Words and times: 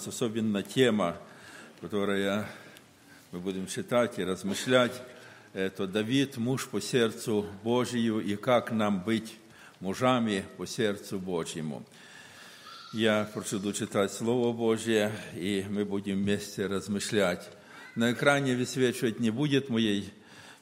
нас 0.00 0.08
особенно 0.08 0.62
тема, 0.62 1.18
которая 1.82 2.48
мы 3.32 3.38
будем 3.38 3.66
читать 3.66 4.18
и 4.18 4.24
размышлять. 4.24 4.92
Это 5.52 5.86
Давид, 5.86 6.38
муж 6.38 6.68
по 6.68 6.80
сердцу 6.80 7.44
Божию, 7.62 8.20
и 8.20 8.36
как 8.36 8.72
нам 8.72 9.04
быть 9.04 9.34
мужами 9.78 10.46
по 10.56 10.66
сердцу 10.66 11.18
Божьему. 11.18 11.84
Я 12.94 13.28
прошу 13.34 13.72
читать 13.74 14.10
Слово 14.10 14.54
Божье, 14.54 15.12
и 15.34 15.66
мы 15.68 15.84
будем 15.84 16.22
вместе 16.22 16.66
размышлять. 16.66 17.46
На 17.94 18.12
экране 18.12 18.56
высвечивать 18.56 19.20
не 19.20 19.28
будет 19.28 19.68
моей 19.68 20.10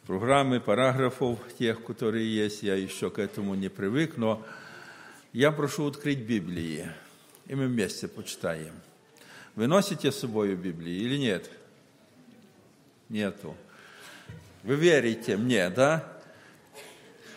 программы, 0.04 0.58
параграфов, 0.58 1.38
тех, 1.60 1.84
которые 1.84 2.34
есть. 2.34 2.64
Я 2.64 2.74
еще 2.74 3.08
к 3.10 3.20
этому 3.20 3.54
не 3.54 3.68
привык, 3.68 4.16
но 4.16 4.44
я 5.32 5.52
прошу 5.52 5.86
открыть 5.86 6.26
Библии, 6.26 6.90
и 7.46 7.54
мы 7.54 7.68
вместе 7.68 8.08
почитаем. 8.08 8.72
Вы 9.58 9.66
носите 9.66 10.12
с 10.12 10.20
собой 10.20 10.54
Библию 10.54 10.96
или 10.96 11.16
нет? 11.16 11.50
Нету. 13.08 13.56
Вы 14.62 14.76
верите 14.76 15.36
мне, 15.36 15.68
да? 15.68 16.04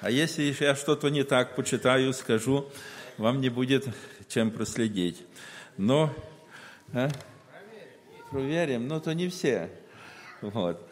А 0.01 0.11
если 0.11 0.55
я 0.59 0.75
что-то 0.75 1.09
не 1.09 1.23
так 1.23 1.55
почитаю, 1.55 2.13
скажу, 2.13 2.69
вам 3.17 3.41
не 3.41 3.49
будет 3.49 3.87
чем 4.27 4.51
проследить. 4.51 5.23
Но, 5.77 6.13
а? 6.93 7.09
проверим, 8.29 8.87
но 8.87 8.99
то 8.99 9.15
не 9.15 9.27
все. 9.27 9.71
Вот. 10.41 10.87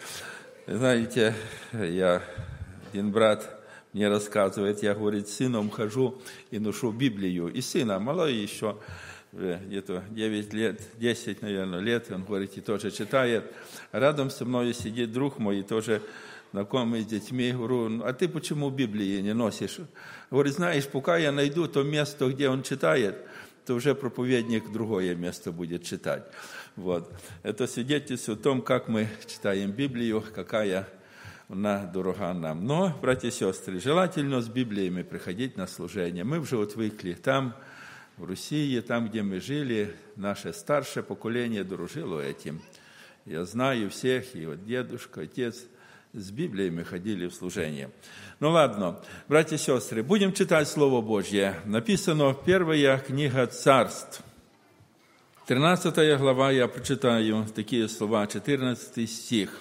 Знаете, 0.66 1.36
я, 1.74 2.24
один 2.92 3.12
брат 3.12 3.64
мне 3.94 4.10
рассказывает, 4.10 4.82
я, 4.82 4.96
говорит, 4.96 5.30
сыном 5.30 5.70
хожу 5.70 6.20
и 6.50 6.58
ношу 6.58 6.92
Библию. 6.92 7.50
И 7.50 7.62
сына, 7.62 8.00
малой 8.00 8.34
еще, 8.34 8.80
где-то 9.32 10.04
9 10.10 10.54
лет, 10.54 10.82
10, 10.98 11.42
наверное, 11.42 11.80
лет, 11.80 12.12
он, 12.12 12.24
говорит, 12.24 12.58
и 12.58 12.62
тоже 12.62 12.92
читает. 12.92 13.52
Рядом 13.92 14.30
со 14.30 14.46
мной 14.46 14.74
сидит 14.74 15.12
друг 15.12 15.38
мой, 15.38 15.62
тоже 15.62 16.02
знакомый 16.52 17.04
с 17.04 17.06
детьми, 17.06 17.52
говорю, 17.52 17.90
«Ну, 17.90 18.06
а 18.06 18.14
ты 18.14 18.28
почему 18.28 18.70
Библии 18.70 19.22
не 19.22 19.34
носишь? 19.34 19.80
Говорит, 20.32 20.54
знаешь, 20.54 20.88
пока 20.88 21.18
я 21.18 21.32
найду 21.32 21.68
то 21.68 21.84
место, 21.84 22.30
где 22.30 22.50
он 22.50 22.64
читает, 22.64 23.18
то 23.66 23.76
уже 23.76 23.94
проповедник 23.94 24.72
другое 24.72 25.14
место 25.16 25.52
будет 25.52 25.84
читать. 25.84 26.24
Вот. 26.76 27.14
Это 27.44 27.68
свидетельствует 27.68 28.40
о 28.40 28.44
том, 28.44 28.62
как 28.64 28.88
мы 28.88 29.08
читаем 29.28 29.72
Библию, 29.72 30.24
какая 30.34 30.88
она 31.50 31.86
дорога 31.86 32.34
нам. 32.34 32.66
Но, 32.66 32.98
братья 33.02 33.28
и 33.28 33.32
сестры, 33.32 33.80
желательно 33.80 34.42
с 34.42 34.48
Библиями 34.48 35.04
приходить 35.04 35.58
на 35.58 35.68
служение. 35.68 36.24
Мы 36.24 36.40
уже 36.40 36.58
отвыкли 36.58 37.14
там, 37.14 37.56
в 38.20 38.26
России, 38.26 38.80
там, 38.82 39.10
где 39.10 39.24
мы 39.24 39.40
жили, 39.40 39.96
наше 40.16 40.54
старшее 40.54 41.04
поколение 41.04 41.64
дружило 41.64 42.20
этим. 42.20 42.62
Я 43.26 43.46
знаю 43.46 43.90
всех, 43.90 44.36
и 44.36 44.46
вот 44.46 44.66
дедушка, 44.66 45.22
отец– 45.22 45.66
с 46.14 46.32
Библией 46.32 46.72
мы 46.72 46.84
ходили 46.84 47.28
в 47.28 47.34
служение. 47.36 47.92
Ну 48.40 48.50
ладно, 48.50 49.00
братья 49.28 49.58
и 49.58 49.60
сестры, 49.60 50.02
будем 50.02 50.34
читать 50.34 50.68
Слово 50.68 51.02
Божье. 51.02 51.60
Написано 51.66 52.34
первая 52.34 52.98
книга 52.98 53.46
царств. 53.46 54.24
13 55.46 56.18
глава, 56.18 56.52
я 56.52 56.68
прочитаю 56.68 57.46
такие 57.54 57.88
слова, 57.88 58.26
14 58.26 59.08
стих. 59.10 59.60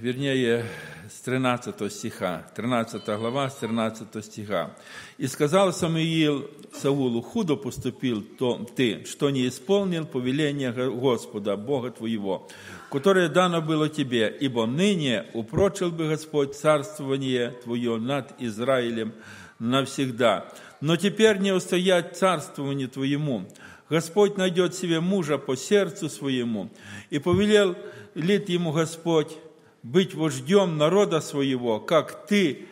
Вернее, 0.00 0.64
с 1.08 1.20
13 1.20 1.92
стиха, 1.92 2.44
13 2.56 3.06
глава, 3.16 3.48
с 3.48 3.54
13 3.54 4.24
стиха. 4.24 4.74
«И 5.18 5.28
сказал 5.28 5.72
Самуил 5.72 6.50
Саулу, 6.72 7.22
худо 7.22 7.54
поступил 7.54 8.20
то 8.20 8.66
ты, 8.74 9.04
что 9.04 9.30
не 9.30 9.46
исполнил 9.46 10.04
повеление 10.04 10.72
Господа, 10.72 11.56
Бога 11.56 11.92
твоего, 11.92 12.48
которое 12.90 13.28
дано 13.28 13.62
было 13.62 13.88
тебе, 13.88 14.36
ибо 14.40 14.66
ныне 14.66 15.26
упрочил 15.32 15.92
бы 15.92 16.08
Господь 16.08 16.56
царствование 16.56 17.50
твое 17.62 17.96
над 17.96 18.34
Израилем 18.40 19.12
навсегда. 19.60 20.52
Но 20.80 20.96
теперь 20.96 21.38
не 21.38 21.52
устоять 21.52 22.16
царствованию 22.16 22.88
твоему. 22.88 23.46
Господь 23.88 24.38
найдет 24.38 24.74
себе 24.74 24.98
мужа 24.98 25.38
по 25.38 25.56
сердцу 25.56 26.08
своему, 26.08 26.68
и 27.10 27.20
повелел 27.20 27.76
лит 28.16 28.48
ему 28.48 28.72
Господь 28.72 29.38
быть 29.84 30.14
вождем 30.14 30.78
народа 30.78 31.20
своего, 31.20 31.78
как 31.78 32.26
ты 32.26 32.66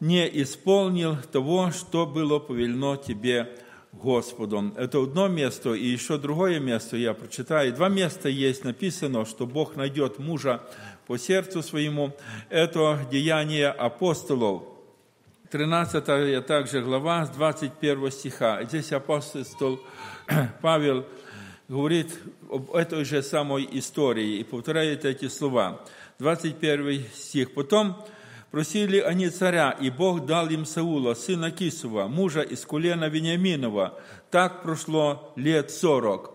не 0.00 0.26
исполнил 0.42 1.16
того, 1.32 1.72
что 1.72 2.06
было 2.06 2.38
повелено 2.38 2.96
тебе 2.96 3.50
Господом. 3.92 4.72
Это 4.76 5.02
одно 5.02 5.26
место, 5.26 5.74
и 5.74 5.84
еще 5.84 6.18
другое 6.18 6.60
место 6.60 6.96
я 6.96 7.14
прочитаю. 7.14 7.72
Два 7.74 7.88
места 7.88 8.28
есть 8.28 8.64
написано, 8.64 9.24
что 9.24 9.46
Бог 9.46 9.74
найдет 9.74 10.18
мужа 10.18 10.62
по 11.06 11.18
сердцу 11.18 11.62
своему. 11.62 12.14
Это 12.48 13.06
деяние 13.10 13.68
апостолов. 13.68 14.62
13 15.50 16.46
также 16.46 16.82
глава, 16.82 17.26
с 17.26 17.30
21 17.30 18.10
стиха. 18.10 18.62
Здесь 18.64 18.92
апостол 18.92 19.80
Павел 20.60 21.06
говорит 21.68 22.18
об 22.50 22.74
этой 22.74 23.04
же 23.04 23.22
самой 23.22 23.68
истории 23.72 24.38
и 24.38 24.44
повторяет 24.44 25.04
эти 25.04 25.28
слова. 25.28 25.80
21 26.18 27.04
стих. 27.14 27.54
Потом 27.54 28.04
Просили 28.50 29.00
они 29.00 29.28
царя, 29.28 29.70
и 29.72 29.90
Бог 29.90 30.24
дал 30.24 30.48
им 30.48 30.64
Саула, 30.64 31.14
сына 31.14 31.50
Кисова, 31.50 32.06
мужа 32.06 32.40
из 32.40 32.64
колена 32.64 33.08
Вениаминова. 33.08 33.98
Так 34.30 34.62
прошло 34.62 35.32
лет 35.36 35.70
сорок. 35.70 36.30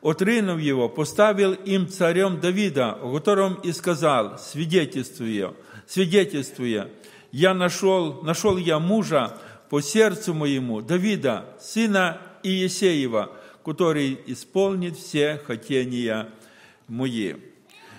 Отринув 0.00 0.60
его, 0.60 0.88
поставил 0.88 1.52
им 1.52 1.88
царем 1.88 2.40
Давида, 2.40 2.92
о 2.92 3.12
котором 3.12 3.54
и 3.56 3.72
сказал, 3.72 4.38
свидетельствуя, 4.38 5.52
свидетельствуя, 5.86 6.88
я 7.32 7.52
нашел, 7.52 8.22
нашел 8.22 8.56
я 8.56 8.78
мужа 8.78 9.36
по 9.68 9.82
сердцу 9.82 10.32
моему, 10.32 10.80
Давида, 10.80 11.56
сына 11.60 12.18
Иесеева, 12.44 13.32
который 13.64 14.18
исполнит 14.26 14.96
все 14.96 15.38
хотения 15.44 16.30
мои. 16.86 17.34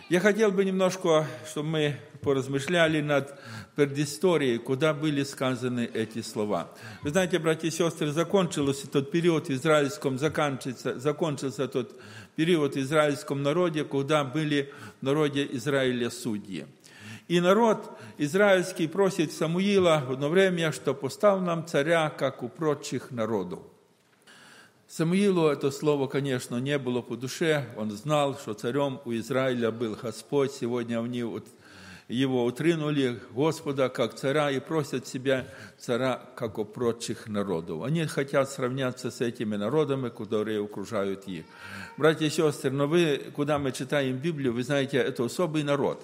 Я 0.09 0.19
хотел 0.21 0.49
бы 0.49 0.65
немножко, 0.65 1.27
чтобы 1.47 1.69
мы 1.69 1.95
поразмышляли 2.23 2.99
над 2.99 3.39
предысторией, 3.75 4.57
куда 4.57 4.95
были 4.95 5.21
сказаны 5.21 5.87
эти 5.93 6.23
слова. 6.23 6.71
Вы 7.03 7.11
знаете, 7.11 7.37
братья 7.37 7.67
и 7.67 7.71
сестры, 7.71 8.09
закончился 8.09 8.89
тот 8.89 9.11
период 9.11 9.49
в 9.49 9.51
израильском, 9.51 10.17
закончился, 10.17 10.97
закончился 10.97 11.67
тот 11.67 11.95
период 12.35 12.73
в 12.73 12.79
израильском 12.79 13.43
народе, 13.43 13.83
когда 13.83 14.23
были 14.23 14.73
в 14.99 15.05
народе 15.05 15.47
Израиля 15.51 16.09
судьи. 16.09 16.65
И 17.27 17.39
народ 17.39 17.91
израильский 18.17 18.87
просит 18.87 19.31
Самуила 19.31 20.03
в 20.07 20.13
одно 20.13 20.29
время, 20.29 20.71
что 20.71 20.95
поставь 20.95 21.41
нам 21.41 21.67
царя, 21.67 22.09
как 22.09 22.41
у 22.41 22.49
прочих 22.49 23.11
народов. 23.11 23.59
Самуилу 24.89 25.45
это 25.45 25.69
слово, 25.69 26.07
конечно, 26.07 26.55
не 26.55 26.79
было 26.79 27.03
по 27.03 27.16
душе. 27.16 27.67
Он 27.77 27.91
знал, 27.91 28.35
что 28.35 28.55
царем 28.55 29.00
у 29.05 29.13
Израиля 29.13 29.69
был 29.69 29.95
Господь. 29.95 30.51
Сегодня 30.51 31.00
они 31.00 31.23
его 32.07 32.44
утринули 32.44 33.19
Господа 33.29 33.89
как 33.89 34.16
царя 34.16 34.50
и 34.50 34.59
просят 34.59 35.05
себя 35.05 35.45
царя, 35.77 36.19
как 36.36 36.57
у 36.57 36.65
прочих 36.65 37.27
народов. 37.27 37.83
Они 37.83 38.03
хотят 38.06 38.50
сравняться 38.50 39.12
с 39.12 39.21
этими 39.21 39.57
народами, 39.57 40.09
которые 40.09 40.63
окружают 40.63 41.27
их. 41.27 41.45
Братья 41.95 42.25
и 42.25 42.31
сестры, 42.31 42.71
но 42.71 42.88
вы, 42.88 43.31
куда 43.36 43.59
мы 43.59 43.71
читаем 43.71 44.18
Библию, 44.18 44.53
вы 44.53 44.63
знаете, 44.63 44.97
это 44.97 45.24
особый 45.24 45.62
народ. 45.62 46.03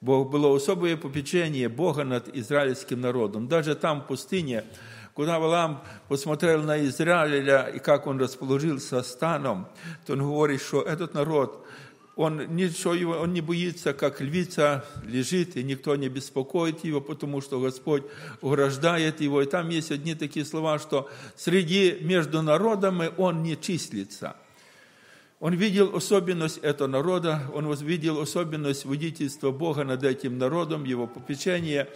Бог 0.00 0.30
было 0.30 0.56
особое 0.56 0.96
попечение 0.96 1.68
Бога 1.68 2.04
над 2.04 2.34
израильским 2.34 3.02
народом. 3.02 3.48
Даже 3.48 3.74
там, 3.74 4.00
в 4.00 4.06
пустыне, 4.06 4.64
куда 5.14 5.38
Валам 5.38 5.82
посмотрел 6.08 6.62
на 6.62 6.84
Израиля 6.84 7.70
и 7.74 7.78
как 7.78 8.06
он 8.06 8.20
расположился 8.20 9.02
станом, 9.02 9.68
то 10.06 10.14
он 10.14 10.20
говорит, 10.20 10.60
что 10.60 10.82
этот 10.82 11.14
народ 11.14 11.64
он, 12.16 12.54
ничего, 12.54 13.12
он 13.18 13.32
не 13.32 13.40
боится, 13.40 13.92
как 13.92 14.20
львица 14.20 14.84
лежит, 15.04 15.56
и 15.56 15.64
никто 15.64 15.96
не 15.96 16.08
беспокоит 16.08 16.84
его, 16.84 17.00
потому 17.00 17.40
что 17.40 17.60
Господь 17.60 18.04
ограждает 18.40 19.20
его. 19.20 19.42
И 19.42 19.46
там 19.46 19.68
есть 19.68 19.90
одни 19.90 20.14
такие 20.14 20.44
слова, 20.44 20.78
что 20.78 21.10
среди 21.36 21.98
между 22.02 22.40
народами 22.40 23.10
он 23.16 23.42
не 23.42 23.60
числится. 23.60 24.36
Он 25.40 25.54
видел 25.54 25.94
особенность 25.94 26.58
этого 26.58 26.86
народа, 26.88 27.42
он 27.52 27.72
видел 27.74 28.20
особенность 28.20 28.84
водительства 28.84 29.50
Бога 29.50 29.82
над 29.82 30.04
этим 30.04 30.38
народом, 30.38 30.84
его 30.84 31.06
попечение. 31.06 31.88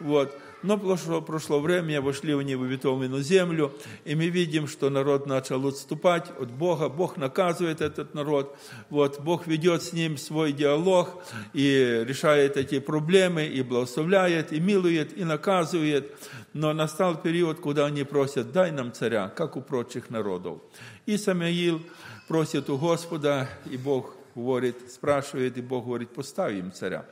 Вот. 0.00 0.36
Но 0.62 0.78
прошло, 0.78 1.20
прошло 1.20 1.60
время, 1.60 2.00
вошли 2.00 2.34
в 2.34 2.42
невыветованную 2.42 3.22
землю, 3.22 3.72
и 4.04 4.14
мы 4.14 4.28
видим, 4.28 4.66
что 4.66 4.90
народ 4.90 5.26
начал 5.26 5.66
отступать 5.66 6.32
от 6.40 6.50
Бога. 6.50 6.88
Бог 6.88 7.18
наказывает 7.18 7.80
этот 7.80 8.14
народ. 8.14 8.56
Вот, 8.88 9.20
Бог 9.20 9.46
ведет 9.46 9.82
с 9.82 9.92
ним 9.92 10.16
свой 10.16 10.52
диалог 10.52 11.22
и 11.52 12.04
решает 12.06 12.56
эти 12.56 12.78
проблемы, 12.78 13.44
и 13.46 13.62
благословляет, 13.62 14.52
и 14.52 14.60
милует, 14.60 15.16
и 15.16 15.24
наказывает. 15.24 16.16
Но 16.54 16.72
настал 16.72 17.20
период, 17.20 17.60
когда 17.60 17.86
они 17.86 18.04
просят, 18.04 18.52
дай 18.52 18.72
нам 18.72 18.92
царя, 18.92 19.28
как 19.28 19.56
у 19.56 19.60
прочих 19.60 20.10
народов. 20.10 20.58
И 21.04 21.18
Самуил 21.18 21.82
просит 22.28 22.70
у 22.70 22.78
Господа, 22.78 23.48
и 23.70 23.76
Бог 23.76 24.16
говорит, 24.35 24.75
спрашивает, 24.91 25.57
и 25.57 25.61
Бог 25.61 25.85
говорит, 25.85 26.09
поставь 26.09 26.53
им 26.53 26.71
царя. 26.71 27.05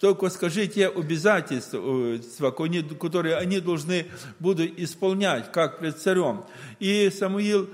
Только 0.00 0.28
скажите 0.28 0.88
обязательства, 0.88 1.80
э, 1.82 2.94
которые 3.00 3.36
они 3.36 3.60
должны 3.60 4.06
будут 4.38 4.78
исполнять, 4.78 5.50
как 5.52 5.78
пред 5.78 5.96
царем. 5.98 6.44
И 6.80 7.10
Самуил 7.10 7.68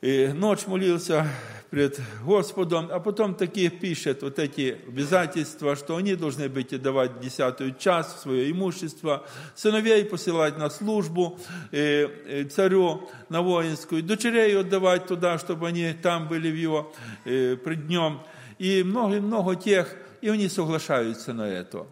и 0.00 0.32
ночь 0.34 0.66
молился 0.66 1.28
пред 1.69 1.99
Господом, 2.23 2.89
а 2.91 2.99
потом 2.99 3.35
такие 3.35 3.69
пишет 3.69 4.21
вот 4.21 4.39
эти 4.39 4.77
обязательства, 4.87 5.75
что 5.75 5.95
они 5.95 6.15
должны 6.15 6.49
быть 6.49 6.73
и 6.73 6.77
давать 6.77 7.19
десятую 7.19 7.75
часть 7.75 8.19
свое 8.19 8.49
имущество, 8.51 9.25
сыновей 9.55 10.05
посылать 10.05 10.57
на 10.57 10.69
службу 10.69 11.39
э, 11.71 12.07
э, 12.25 12.43
царю 12.45 13.09
на 13.29 13.41
воинскую, 13.41 14.03
дочерей 14.03 14.57
отдавать 14.59 15.07
туда, 15.07 15.37
чтобы 15.37 15.67
они 15.67 15.93
там 15.93 16.27
были 16.27 16.49
в 16.49 16.55
его 16.55 16.93
пред 17.23 17.87
днем, 17.87 18.21
и 18.59 18.83
много-много 18.83 19.55
тех 19.55 19.95
и 20.21 20.29
они 20.29 20.49
соглашаются 20.49 21.33
на 21.33 21.47
это. 21.47 21.85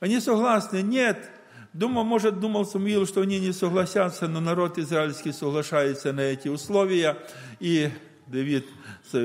Они 0.00 0.20
согласны? 0.20 0.82
Нет. 0.82 1.30
Думал, 1.72 2.04
может, 2.04 2.38
думал 2.38 2.66
Самуил, 2.66 3.06
что 3.06 3.22
они 3.22 3.40
не 3.40 3.52
согласятся, 3.52 4.28
но 4.28 4.40
народ 4.40 4.78
израильский 4.78 5.32
соглашается 5.32 6.12
на 6.12 6.20
эти 6.20 6.48
условия, 6.48 7.16
и 7.60 7.90
Давид, 8.26 8.66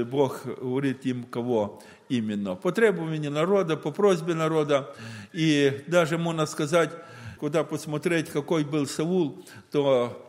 Бог 0.06 0.44
говорит 0.46 1.06
им, 1.06 1.24
кого 1.24 1.82
именно. 2.10 2.56
По 2.56 2.72
требованию 2.72 3.32
народа, 3.32 3.78
по 3.78 3.92
просьбе 3.92 4.34
народа, 4.34 4.94
и 5.34 5.84
даже 5.88 6.18
можно 6.18 6.46
сказать, 6.46 6.92
куда 7.40 7.64
посмотреть, 7.64 8.30
какой 8.30 8.64
был 8.64 8.88
Саул, 8.88 9.46
то 9.72 10.24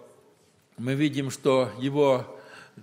мы 0.76 0.94
видим, 0.94 1.30
что 1.30 1.70
его 1.80 2.38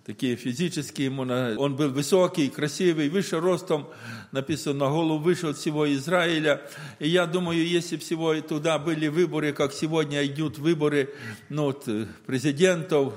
такие 0.05 0.35
физические, 0.35 1.09
он 1.57 1.75
был 1.75 1.89
высокий, 1.89 2.49
красивый, 2.49 3.09
выше 3.09 3.39
ростом, 3.39 3.87
написано, 4.31 4.85
на 4.85 4.91
голову 4.91 5.19
выше 5.19 5.47
от 5.47 5.57
всего 5.57 5.91
Израиля. 5.93 6.61
И 6.99 7.07
я 7.07 7.25
думаю, 7.25 7.65
если 7.65 7.97
всего 7.97 8.39
туда 8.41 8.77
были 8.77 9.07
выборы, 9.07 9.53
как 9.53 9.71
сегодня 9.71 10.25
идут 10.25 10.57
выборы 10.57 11.13
ну, 11.49 11.65
вот, 11.65 11.87
президентов, 12.25 13.13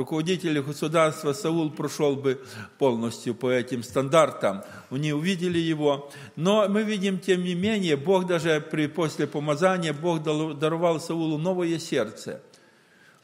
руководителей 0.00 0.60
государства, 0.60 1.32
Саул 1.32 1.70
прошел 1.70 2.16
бы 2.16 2.42
полностью 2.78 3.34
по 3.34 3.50
этим 3.50 3.82
стандартам. 3.82 4.62
Они 4.90 5.12
увидели 5.12 5.58
его. 5.58 6.10
Но 6.36 6.68
мы 6.68 6.82
видим, 6.82 7.18
тем 7.18 7.44
не 7.44 7.54
менее, 7.54 7.96
Бог 7.96 8.26
даже 8.26 8.60
при, 8.60 8.88
после 8.88 9.26
помазания, 9.26 9.92
Бог 9.92 10.22
даровал 10.58 11.00
Саулу 11.00 11.38
новое 11.38 11.78
сердце– 11.78 12.42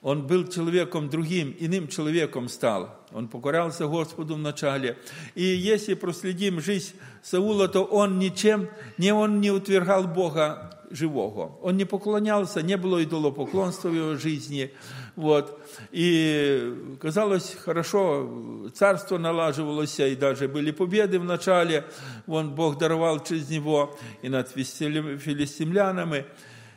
он 0.06 0.24
был 0.24 0.46
человеком 0.46 1.08
другим, 1.08 1.52
иным 1.58 1.88
человеком 1.88 2.48
стал. 2.48 2.94
Он 3.12 3.26
покорялся 3.26 3.88
Господу 3.88 4.36
вначале. 4.36 4.98
И 5.34 5.42
если 5.42 5.94
проследим 5.94 6.60
жизнь 6.60 6.94
Саула, 7.24 7.66
то 7.66 7.82
он 7.82 8.20
ничем, 8.20 8.68
не 8.98 9.12
он 9.12 9.40
не 9.40 9.50
утвергал 9.50 10.04
Бога 10.06 10.78
живого. 10.90 11.58
Он 11.60 11.76
не 11.76 11.84
поклонялся, 11.84 12.62
не 12.62 12.76
было 12.76 13.02
идолопоклонства 13.02 13.88
в 13.88 13.94
его 13.94 14.14
жизни. 14.14 14.70
Вот. 15.16 15.58
И 15.92 16.96
казалось, 17.00 17.56
хорошо, 17.64 18.70
царство 18.74 19.16
налаживалось, 19.16 19.98
и 19.98 20.14
даже 20.14 20.46
были 20.46 20.70
победы 20.70 21.18
в 21.18 21.24
начале. 21.24 21.84
Вон 22.26 22.54
Бог 22.54 22.78
даровал 22.78 23.24
через 23.24 23.48
него 23.48 23.96
и 24.22 24.28
над 24.28 24.50
филистимлянами. 24.50 26.26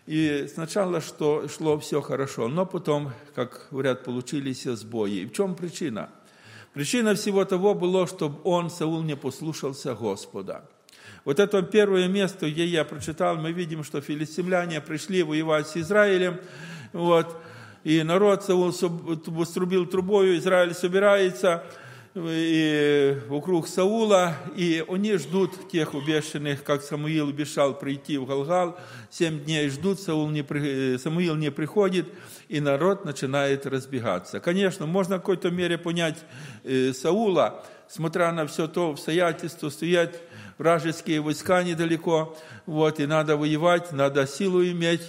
И 0.08 0.50
сначала 0.52 1.02
что, 1.02 1.48
шло 1.50 1.78
все 1.78 2.02
хорошо, 2.02 2.48
но 2.48 2.66
потом, 2.66 3.12
как 3.36 3.68
говорят, 3.70 4.04
получились 4.04 4.64
сбои. 4.64 5.20
И 5.20 5.26
в 5.26 5.34
чем 5.34 5.54
причина? 5.54 6.10
Причина 6.74 7.14
всего 7.16 7.46
того 7.46 7.76
было, 7.76 8.08
чтобы 8.08 8.40
он, 8.44 8.70
Саул, 8.70 9.04
не 9.04 9.16
послушался 9.16 9.94
Господа. 9.94 10.64
Вот 11.26 11.40
это 11.40 11.62
первое 11.62 12.08
место, 12.08 12.50
где 12.50 12.66
я 12.66 12.86
прочитал, 12.86 13.36
мы 13.36 13.52
видим, 13.52 13.84
что 13.84 14.02
филистимляне 14.02 14.80
пришли 14.80 15.22
воевать 15.24 15.68
с 15.68 15.78
Израилем, 15.78 16.40
вот, 16.94 17.40
и 17.84 18.04
народ 18.04 18.44
Саул 18.44 18.74
срубил 18.74 19.86
трубою, 19.86 20.38
Израиль 20.38 20.74
собирается, 20.74 21.64
и 22.16 23.18
вокруг 23.28 23.68
Саула, 23.68 24.36
и 24.56 24.84
они 24.88 25.14
ждут 25.18 25.70
тех 25.70 25.94
убежденных, 25.94 26.64
как 26.64 26.82
Самуил 26.82 27.30
обещал 27.30 27.78
прийти 27.78 28.18
в 28.18 28.26
Галгал, 28.26 28.78
семь 29.10 29.40
дней 29.40 29.70
ждут, 29.70 30.00
Саул 30.00 30.30
не, 30.30 30.98
Самуил 30.98 31.36
не 31.36 31.52
приходит, 31.52 32.08
и 32.48 32.60
народ 32.60 33.06
начинает 33.06 33.66
разбегаться. 33.66 34.40
Конечно, 34.40 34.86
можно 34.86 35.18
в 35.18 35.20
какой-то 35.20 35.52
мере 35.52 35.78
понять 35.78 36.18
э, 36.64 36.94
Саула, 36.94 37.64
смотря 37.88 38.32
на 38.32 38.48
все 38.48 38.68
то 38.68 38.90
обстоятельство, 38.92 39.70
стоять 39.70 40.16
вражеские 40.58 41.22
войска 41.22 41.64
недалеко, 41.64 42.38
вот, 42.66 43.00
и 43.00 43.06
надо 43.06 43.38
воевать, 43.38 43.92
надо 43.92 44.26
силу 44.28 44.64
иметь, 44.66 45.04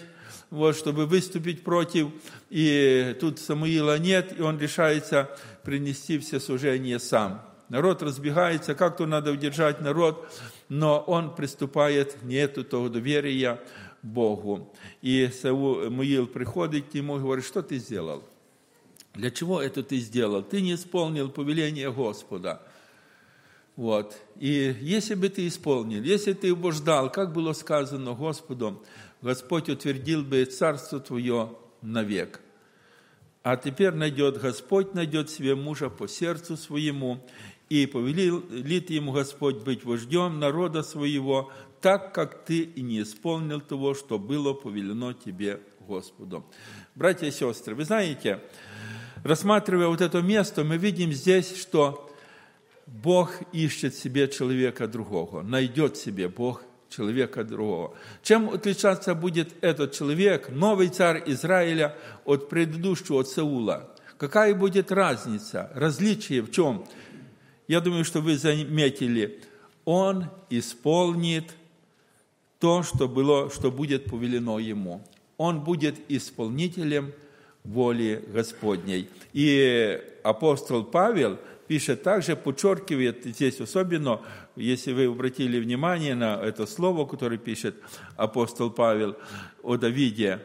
вот, 0.51 0.77
чтобы 0.77 1.07
выступить 1.07 1.63
против, 1.63 2.09
и 2.51 3.17
тут 3.21 3.39
Самуила 3.39 3.99
нет, 3.99 4.39
и 4.39 4.43
он 4.43 4.59
решается 4.59 5.31
принести 5.63 6.19
все 6.19 6.41
служения 6.41 6.99
сам. 6.99 7.43
Народ 7.69 8.03
разбегается, 8.03 8.75
как-то 8.75 9.07
надо 9.07 9.31
удержать 9.31 9.81
народ, 9.81 10.29
но 10.69 10.99
он 10.99 11.35
приступает, 11.35 12.21
нету 12.25 12.65
того 12.65 12.89
доверия 12.89 13.61
Богу. 14.03 14.73
И 15.03 15.29
Самуил 15.29 16.27
приходит 16.27 16.91
к 16.91 16.95
нему 16.95 17.17
и 17.17 17.21
говорит, 17.21 17.45
что 17.45 17.63
ты 17.63 17.79
сделал? 17.79 18.25
Для 19.15 19.31
чего 19.31 19.63
это 19.63 19.83
ты 19.83 19.99
сделал? 19.99 20.43
Ты 20.43 20.61
не 20.63 20.75
исполнил 20.75 21.31
повеление 21.31 21.93
Господа. 21.93 22.63
Вот. 23.77 24.17
И 24.37 24.77
если 24.81 25.15
бы 25.15 25.29
ты 25.29 25.47
исполнил, 25.47 26.03
если 26.03 26.33
ты 26.33 26.49
его 26.49 26.71
ждал, 26.71 27.11
как 27.11 27.33
было 27.33 27.53
сказано 27.53 28.15
Господом, 28.15 28.81
Господь 29.23 29.69
утвердил 29.69 30.23
бы 30.23 30.45
царство 30.45 31.01
твое 31.01 31.57
навек. 31.83 32.41
А 33.43 33.57
теперь 33.57 33.93
найдет 33.93 34.39
Господь, 34.41 34.95
найдет 34.95 35.31
себе 35.31 35.55
мужа 35.55 35.89
по 35.89 36.07
сердцу 36.09 36.57
своему, 36.57 37.27
и 37.71 37.87
повелит 37.87 38.91
ему 38.91 39.13
Господь 39.13 39.63
быть 39.63 39.85
вождем 39.85 40.41
народа 40.41 40.83
своего, 40.83 41.53
так 41.81 42.13
как 42.13 42.45
ты 42.45 42.63
и 42.63 42.83
не 42.83 43.03
исполнил 43.03 43.61
того, 43.61 43.95
что 43.95 44.19
было 44.19 44.53
повелено 44.53 45.15
тебе 45.15 45.61
Господом. 45.87 46.45
Братья 46.95 47.27
и 47.27 47.31
сестры, 47.31 47.75
вы 47.75 47.85
знаете, 47.85 48.41
рассматривая 49.23 49.87
вот 49.87 50.01
это 50.01 50.21
место, 50.21 50.65
мы 50.65 50.77
видим 50.77 51.13
здесь, 51.13 51.57
что 51.57 52.11
Бог 52.87 53.35
ищет 53.53 53.95
себе 53.95 54.29
человека 54.29 54.89
другого, 54.89 55.43
найдет 55.43 55.97
себе 55.97 56.29
Бог 56.29 56.65
человека 56.91 57.45
другого. 57.45 57.95
Чем 58.23 58.51
отличаться 58.51 59.15
будет 59.15 59.53
этот 59.63 59.93
человек, 59.93 60.51
новый 60.51 60.89
царь 60.89 61.23
Израиля, 61.27 61.97
от 62.25 62.49
предыдущего, 62.49 63.21
от 63.21 63.29
Саула? 63.29 63.91
Какая 64.19 64.55
будет 64.55 64.93
разница, 64.93 65.71
различие 65.75 66.43
в 66.43 66.51
чем? 66.51 66.85
Я 67.69 67.81
думаю, 67.81 68.05
что 68.05 68.21
вы 68.21 68.37
заметили, 68.37 69.41
он 69.85 70.27
исполнит 70.51 71.55
то, 72.59 72.83
что, 72.83 73.09
было, 73.09 73.51
что 73.51 73.71
будет 73.71 74.05
повелено 74.05 74.59
ему. 74.59 75.03
Он 75.39 75.65
будет 75.65 75.97
исполнителем 76.09 77.13
воли 77.65 78.25
Господней. 78.29 79.09
И 79.33 80.01
апостол 80.23 80.85
Павел 80.85 81.39
пишет 81.69 82.03
также, 82.03 82.37
подчеркивает 82.37 83.25
здесь 83.25 83.61
особенно 83.61 84.21
если 84.57 84.93
вы 84.93 85.07
обратили 85.07 85.59
внимание 85.59 86.15
на 86.15 86.41
это 86.43 86.67
слово, 86.67 87.07
которое 87.07 87.39
пишет 87.39 87.77
апостол 88.17 88.71
Павел 88.71 89.17
о 89.63 89.77
Давиде, 89.77 90.41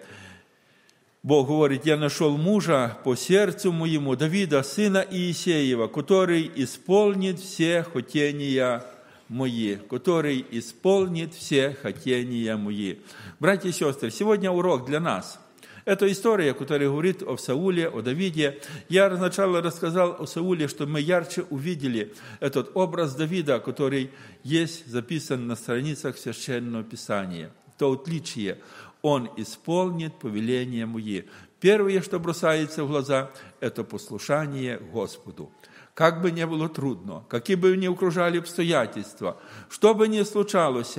Бог 1.23 1.47
говорит, 1.47 1.87
я 1.87 1.97
нашел 1.97 2.37
мужа 2.37 2.99
по 3.03 3.15
сердцу 3.15 3.71
моему, 3.71 4.15
Давида, 4.15 4.61
сына 4.61 5.03
Иисеева, 5.09 5.87
который 5.87 6.51
исполнит 6.55 7.39
все 7.39 7.81
хотения 7.81 8.83
мои, 9.27 9.75
который 9.75 10.45
исполнит 10.51 11.33
все 11.33 11.75
хотения 11.81 12.55
мои. 12.57 12.97
Братья 13.39 13.69
и 13.69 13.71
сестры, 13.71 14.11
сегодня 14.11 14.51
урок 14.51 14.85
для 14.85 14.99
нас. 14.99 15.39
Это 15.85 16.11
история, 16.11 16.55
которая 16.55 16.89
говорит 16.89 17.21
о 17.21 17.37
Сауле, 17.37 17.87
о 17.87 18.01
Давиде. 18.01 18.59
Я 18.89 19.15
сначала 19.15 19.61
рассказал 19.61 20.15
о 20.19 20.25
Сауле, 20.25 20.67
что 20.67 20.87
мы 20.87 20.99
ярче 20.99 21.43
увидели 21.51 22.11
этот 22.39 22.71
образ 22.73 23.13
Давида, 23.13 23.59
который 23.59 24.09
есть 24.41 24.87
записан 24.87 25.45
на 25.45 25.55
страницах 25.55 26.17
Священного 26.17 26.83
Писания. 26.83 27.51
То 27.77 27.93
отличие. 27.93 28.57
Он 29.03 29.29
исполнит 29.37 30.17
повеление 30.17 30.87
мои. 30.87 31.23
Первое, 31.59 32.01
что 32.01 32.19
бросается 32.19 32.83
в 32.83 32.87
глаза, 32.87 33.29
это 33.59 33.83
послушание 33.83 34.79
Господу. 34.79 35.51
Как 35.93 36.23
бы 36.23 36.31
ни 36.31 36.43
было 36.43 36.67
трудно, 36.67 37.23
какие 37.29 37.55
бы 37.55 37.77
ни 37.77 37.85
окружали 37.85 38.39
обстоятельства, 38.39 39.37
что 39.69 39.93
бы 39.93 40.07
ни 40.07 40.23
случалось, 40.23 40.95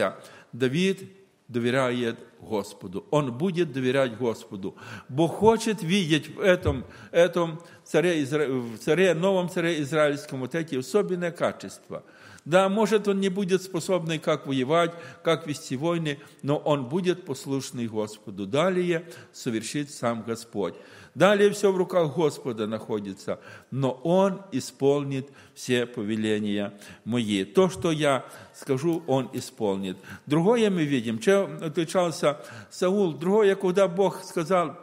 Давид 0.52 1.10
доверяет 1.48 2.18
Господу. 2.40 3.06
Он 3.10 3.32
будет 3.32 3.72
доверять 3.72 4.16
Господу. 4.16 4.76
Бог 5.08 5.34
хочет 5.34 5.82
видеть 5.82 6.34
в 6.34 6.40
этом, 6.40 6.84
этом 7.12 7.60
царе, 7.84 8.24
в 8.24 8.78
царе, 8.78 9.14
новом 9.14 9.48
царе 9.48 9.80
израильском 9.82 10.40
вот 10.40 10.54
эти 10.54 10.74
особенные 10.74 11.30
качества. 11.30 12.04
Да, 12.44 12.68
может, 12.68 13.08
он 13.08 13.20
не 13.20 13.28
будет 13.28 13.62
способный 13.62 14.20
как 14.20 14.46
воевать, 14.46 14.92
как 15.24 15.48
вести 15.48 15.76
войны, 15.76 16.20
но 16.42 16.56
он 16.56 16.88
будет 16.88 17.24
послушный 17.24 17.88
Господу. 17.88 18.46
Далее 18.46 19.04
совершит 19.32 19.90
сам 19.90 20.22
Господь. 20.22 20.74
Далее 21.16 21.50
все 21.50 21.72
в 21.72 21.78
руках 21.78 22.14
Господа 22.14 22.66
находится, 22.66 23.40
но 23.70 23.92
Он 24.04 24.42
исполнит 24.52 25.30
все 25.54 25.86
повеления 25.86 26.74
мои. 27.06 27.42
То, 27.44 27.70
что 27.70 27.90
я 27.90 28.26
скажу, 28.54 29.02
Он 29.06 29.30
исполнит. 29.32 29.96
Другое 30.26 30.68
мы 30.68 30.84
видим, 30.84 31.18
чем 31.18 31.56
отличался 31.64 32.38
Саул. 32.70 33.14
Другое, 33.14 33.54
когда 33.54 33.88
Бог 33.88 34.22
сказал, 34.24 34.78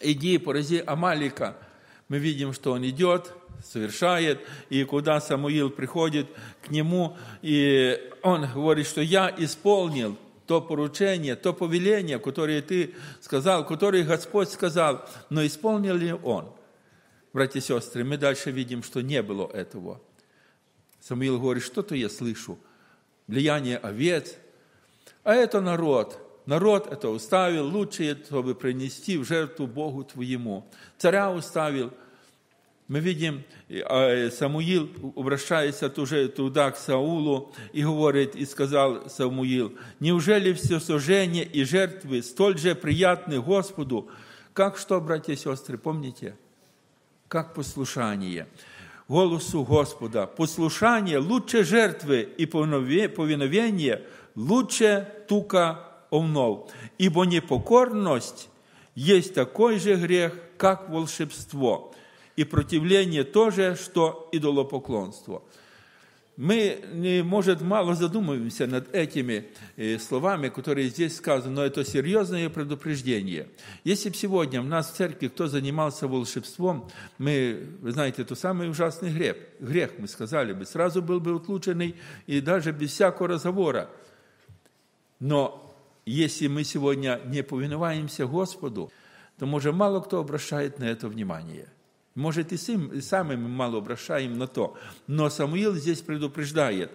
иди, 0.00 0.38
порази 0.38 0.82
Амалика, 0.84 1.56
мы 2.08 2.18
видим, 2.18 2.52
что 2.52 2.72
он 2.72 2.84
идет, 2.84 3.32
совершает, 3.62 4.40
и 4.70 4.82
куда 4.82 5.20
Самуил 5.20 5.70
приходит 5.70 6.26
к 6.66 6.70
нему, 6.70 7.16
и 7.42 8.10
он 8.22 8.48
говорит, 8.52 8.88
что 8.88 9.02
я 9.02 9.32
исполнил 9.38 10.18
то 10.46 10.60
поручение, 10.60 11.36
то 11.36 11.52
повеление, 11.52 12.18
которое 12.18 12.62
ты 12.62 12.94
сказал, 13.20 13.66
которое 13.66 14.04
Господь 14.04 14.50
сказал, 14.50 15.08
но 15.30 15.44
исполнил 15.46 15.96
ли 15.96 16.12
он? 16.12 16.52
Братья 17.32 17.58
и 17.58 17.62
сестры, 17.62 18.04
мы 18.04 18.16
дальше 18.16 18.50
видим, 18.50 18.82
что 18.82 19.00
не 19.00 19.22
было 19.22 19.50
этого. 19.50 20.00
Самуил 21.00 21.40
говорит, 21.40 21.64
что-то 21.64 21.94
я 21.94 22.08
слышу, 22.08 22.58
влияние 23.26 23.78
овец, 23.78 24.36
а 25.22 25.34
это 25.34 25.60
народ. 25.60 26.20
Народ 26.46 26.86
это 26.92 27.08
уставил, 27.08 27.66
лучшее, 27.66 28.16
чтобы 28.22 28.54
принести 28.54 29.16
в 29.16 29.24
жертву 29.24 29.66
Богу 29.66 30.04
твоему. 30.04 30.66
Царя 30.98 31.30
уставил– 31.30 31.92
мы 32.89 33.01
видим, 33.01 33.43
а, 33.85 34.29
Самуил 34.31 34.89
обращается 35.15 35.93
уже 35.95 36.27
туда 36.27 36.71
к 36.71 36.77
Саулу 36.77 37.53
и 37.71 37.83
говорит, 37.83 38.35
и 38.35 38.45
сказал 38.45 39.07
Самуил, 39.09 39.73
неужели 39.99 40.53
все 40.53 40.79
сожжения 40.79 41.43
и 41.43 41.63
жертвы 41.63 42.23
столь 42.23 42.57
же 42.57 42.73
приятны 42.73 43.39
Господу, 43.39 44.09
как 44.53 44.75
что, 44.75 44.99
братья 44.99 45.33
и 45.33 45.35
сестры, 45.35 45.77
помните? 45.77 46.35
Как 47.27 47.53
послушание 47.53 48.47
голосу 49.07 49.63
Господа. 49.63 50.25
Послушание 50.25 51.19
лучше 51.19 51.63
жертвы 51.63 52.21
и 52.21 52.45
повиновение 52.45 54.03
лучше 54.35 55.07
тука 55.27 55.79
овнов, 56.09 56.71
ибо 56.97 57.25
непокорность 57.25 58.49
есть 58.95 59.35
такой 59.35 59.77
же 59.77 59.95
грех, 59.95 60.33
как 60.57 60.89
волшебство – 60.89 61.92
и 62.36 62.44
противление 62.44 63.24
тоже, 63.24 63.76
что 63.76 64.28
идолопоклонство. 64.32 65.42
Мы, 66.36 67.22
может, 67.24 67.60
мало 67.60 67.94
задумываемся 67.94 68.66
над 68.66 68.92
этими 68.92 69.46
э, 69.76 69.98
словами, 69.98 70.48
которые 70.48 70.88
здесь 70.88 71.16
сказаны, 71.16 71.54
но 71.54 71.64
это 71.64 71.84
серьезное 71.84 72.50
предупреждение. 72.50 73.48
Если 73.84 74.08
бы 74.08 74.16
сегодня 74.16 74.60
у 74.60 74.64
нас 74.64 74.90
в 74.90 74.96
церкви 74.96 75.28
кто 75.28 75.46
занимался 75.46 76.08
волшебством, 76.08 76.90
мы, 77.18 77.68
вы 77.80 77.92
знаете, 77.92 78.22
это 78.22 78.34
самый 78.34 78.68
ужасный 78.68 79.12
грех. 79.12 79.36
Грех, 79.60 79.92
мы 79.98 80.08
сказали 80.08 80.52
бы, 80.52 80.64
сразу 80.64 81.02
был 81.02 81.20
бы 81.20 81.36
отлученный 81.36 81.94
и 82.26 82.40
даже 82.40 82.72
без 82.72 82.90
всякого 82.90 83.28
разговора. 83.28 83.88
Но 85.20 85.72
если 86.04 86.48
мы 86.48 86.64
сегодня 86.64 87.20
не 87.26 87.44
повиноваемся 87.44 88.26
Господу, 88.26 88.90
то, 89.38 89.46
может, 89.46 89.72
мало 89.72 90.00
кто 90.00 90.18
обращает 90.18 90.80
на 90.80 90.84
это 90.84 91.06
внимание. 91.06 91.68
Может, 92.15 92.51
и 92.51 92.57
сами 93.01 93.35
мы 93.35 93.47
мало 93.47 93.77
обращаем 93.77 94.37
на 94.37 94.47
то. 94.47 94.75
Но 95.07 95.29
Самуил 95.29 95.75
здесь 95.75 96.01
предупреждает, 96.01 96.91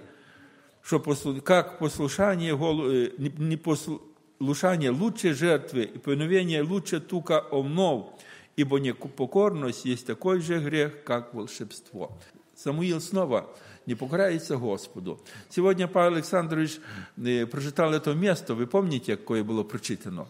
что 0.82 1.00
как 1.42 1.78
послушание, 1.78 2.54
э, 2.54 3.10
не 3.18 3.56
послушание 3.56 4.90
лучше 4.90 5.32
жертвы, 5.32 5.84
и 5.84 5.98
повиновение 5.98 6.62
лучше 6.62 7.00
тука 7.00 7.40
овнов, 7.40 8.12
ибо 8.56 8.78
непокорность 8.78 9.84
есть 9.84 10.06
такой 10.06 10.40
же 10.40 10.58
грех, 10.58 11.04
как 11.04 11.32
волшебство. 11.32 12.18
Самуил 12.54 13.00
снова 13.00 13.48
не 13.86 13.94
покоряется 13.94 14.56
Господу. 14.56 15.20
Сегодня 15.48 15.88
Павел 15.88 16.16
Александрович 16.16 16.80
э, 17.16 17.46
прочитал 17.46 17.92
это 17.92 18.14
место, 18.14 18.54
вы 18.54 18.66
помните, 18.66 19.16
какое 19.16 19.44
было 19.44 19.62
прочитано? 19.62 20.26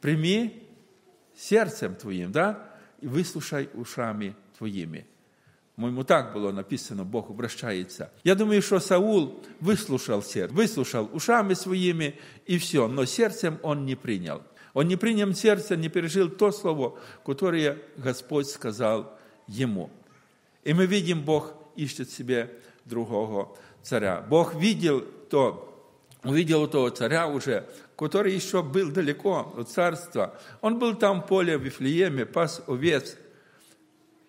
«Прими 0.00 0.62
сердцем 1.36 1.94
твоим», 1.94 2.32
да? 2.32 2.71
И 3.03 3.07
выслушай 3.07 3.69
ушами 3.73 4.33
твоими. 4.57 5.05
Моему 5.75 6.05
так 6.05 6.33
было 6.33 6.51
написано, 6.51 7.03
Бог 7.03 7.29
обращается. 7.29 8.11
Я 8.23 8.35
думаю, 8.35 8.61
что 8.61 8.79
Саул 8.79 9.43
выслушал 9.59 10.23
сердце, 10.23 10.53
выслушал 10.53 11.09
ушами 11.11 11.53
своими 11.53 12.17
и 12.45 12.57
все, 12.57 12.87
но 12.87 13.03
сердцем 13.05 13.59
он 13.61 13.85
не 13.85 13.95
принял. 13.95 14.41
Он 14.73 14.87
не 14.87 14.95
принял 14.95 15.33
сердце, 15.33 15.75
не 15.75 15.89
пережил 15.89 16.29
то 16.29 16.51
слово, 16.51 16.97
которое 17.25 17.79
Господь 17.97 18.47
сказал 18.47 19.19
ему. 19.47 19.89
И 20.63 20.73
мы 20.73 20.85
видим, 20.85 21.23
Бог 21.23 21.53
ищет 21.75 22.09
себе 22.09 22.51
другого 22.85 23.53
царя. 23.81 24.21
Бог 24.21 24.55
видел 24.55 25.01
то, 25.29 25.91
увидел 26.23 26.67
того 26.67 26.89
царя 26.89 27.27
уже, 27.27 27.67
который 28.03 28.35
еще 28.35 28.61
был 28.61 28.91
далеко 28.91 29.53
от 29.57 29.69
царства. 29.69 30.37
Он 30.59 30.77
был 30.77 30.93
там 30.93 31.21
в 31.21 31.27
поле 31.27 31.57
в 31.57 31.63
Вифлееме, 31.63 32.25
пас 32.25 32.61
овец. 32.67 33.15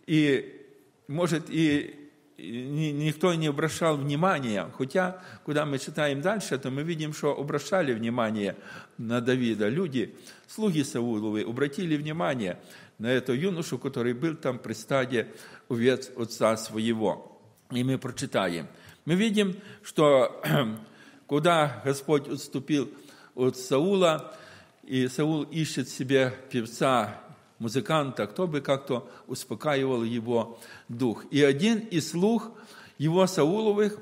И, 0.07 0.65
может, 1.09 1.51
и 1.51 2.11
никто 2.39 3.35
не 3.35 3.49
обращал 3.49 3.97
внимания, 3.97 4.71
хотя, 4.79 5.21
когда 5.45 5.67
мы 5.67 5.81
читаем 5.81 6.21
дальше, 6.21 6.57
то 6.57 6.71
мы 6.71 6.85
видим, 6.85 7.13
что 7.13 7.37
обращали 7.37 7.93
внимание 7.93 8.55
на 8.97 9.21
Давида. 9.21 9.69
Люди, 9.69 10.15
слуги 10.47 10.85
Сауловы, 10.85 11.43
обратили 11.43 11.97
внимание 11.97 12.61
на 12.99 13.09
эту 13.09 13.33
юношу, 13.33 13.79
который 13.79 14.13
был 14.13 14.37
там 14.37 14.61
при 14.61 14.75
стаде 14.75 15.33
овец 15.69 16.13
отца 16.17 16.57
своего. 16.57 17.41
И 17.73 17.83
мы 17.83 17.99
прочитаем. 17.99 18.69
Мы 19.05 19.17
видим, 19.17 19.57
что 19.83 20.41
куда 21.27 21.83
Господь 21.85 22.29
отступил 22.29 22.89
от 23.35 23.57
Саула, 23.57 24.35
и 24.83 25.09
Саул 25.09 25.45
ищет 25.45 25.89
себе 25.89 26.35
певца, 26.51 27.25
музыканта, 27.59 28.27
кто 28.27 28.47
бы 28.47 28.61
как-то 28.61 29.09
успокаивал 29.27 30.05
его 30.05 30.61
дух. 30.89 31.25
И 31.31 31.43
один 31.43 31.79
из 31.79 32.11
слух 32.11 32.51
его 32.99 33.27
Сауловых 33.27 33.99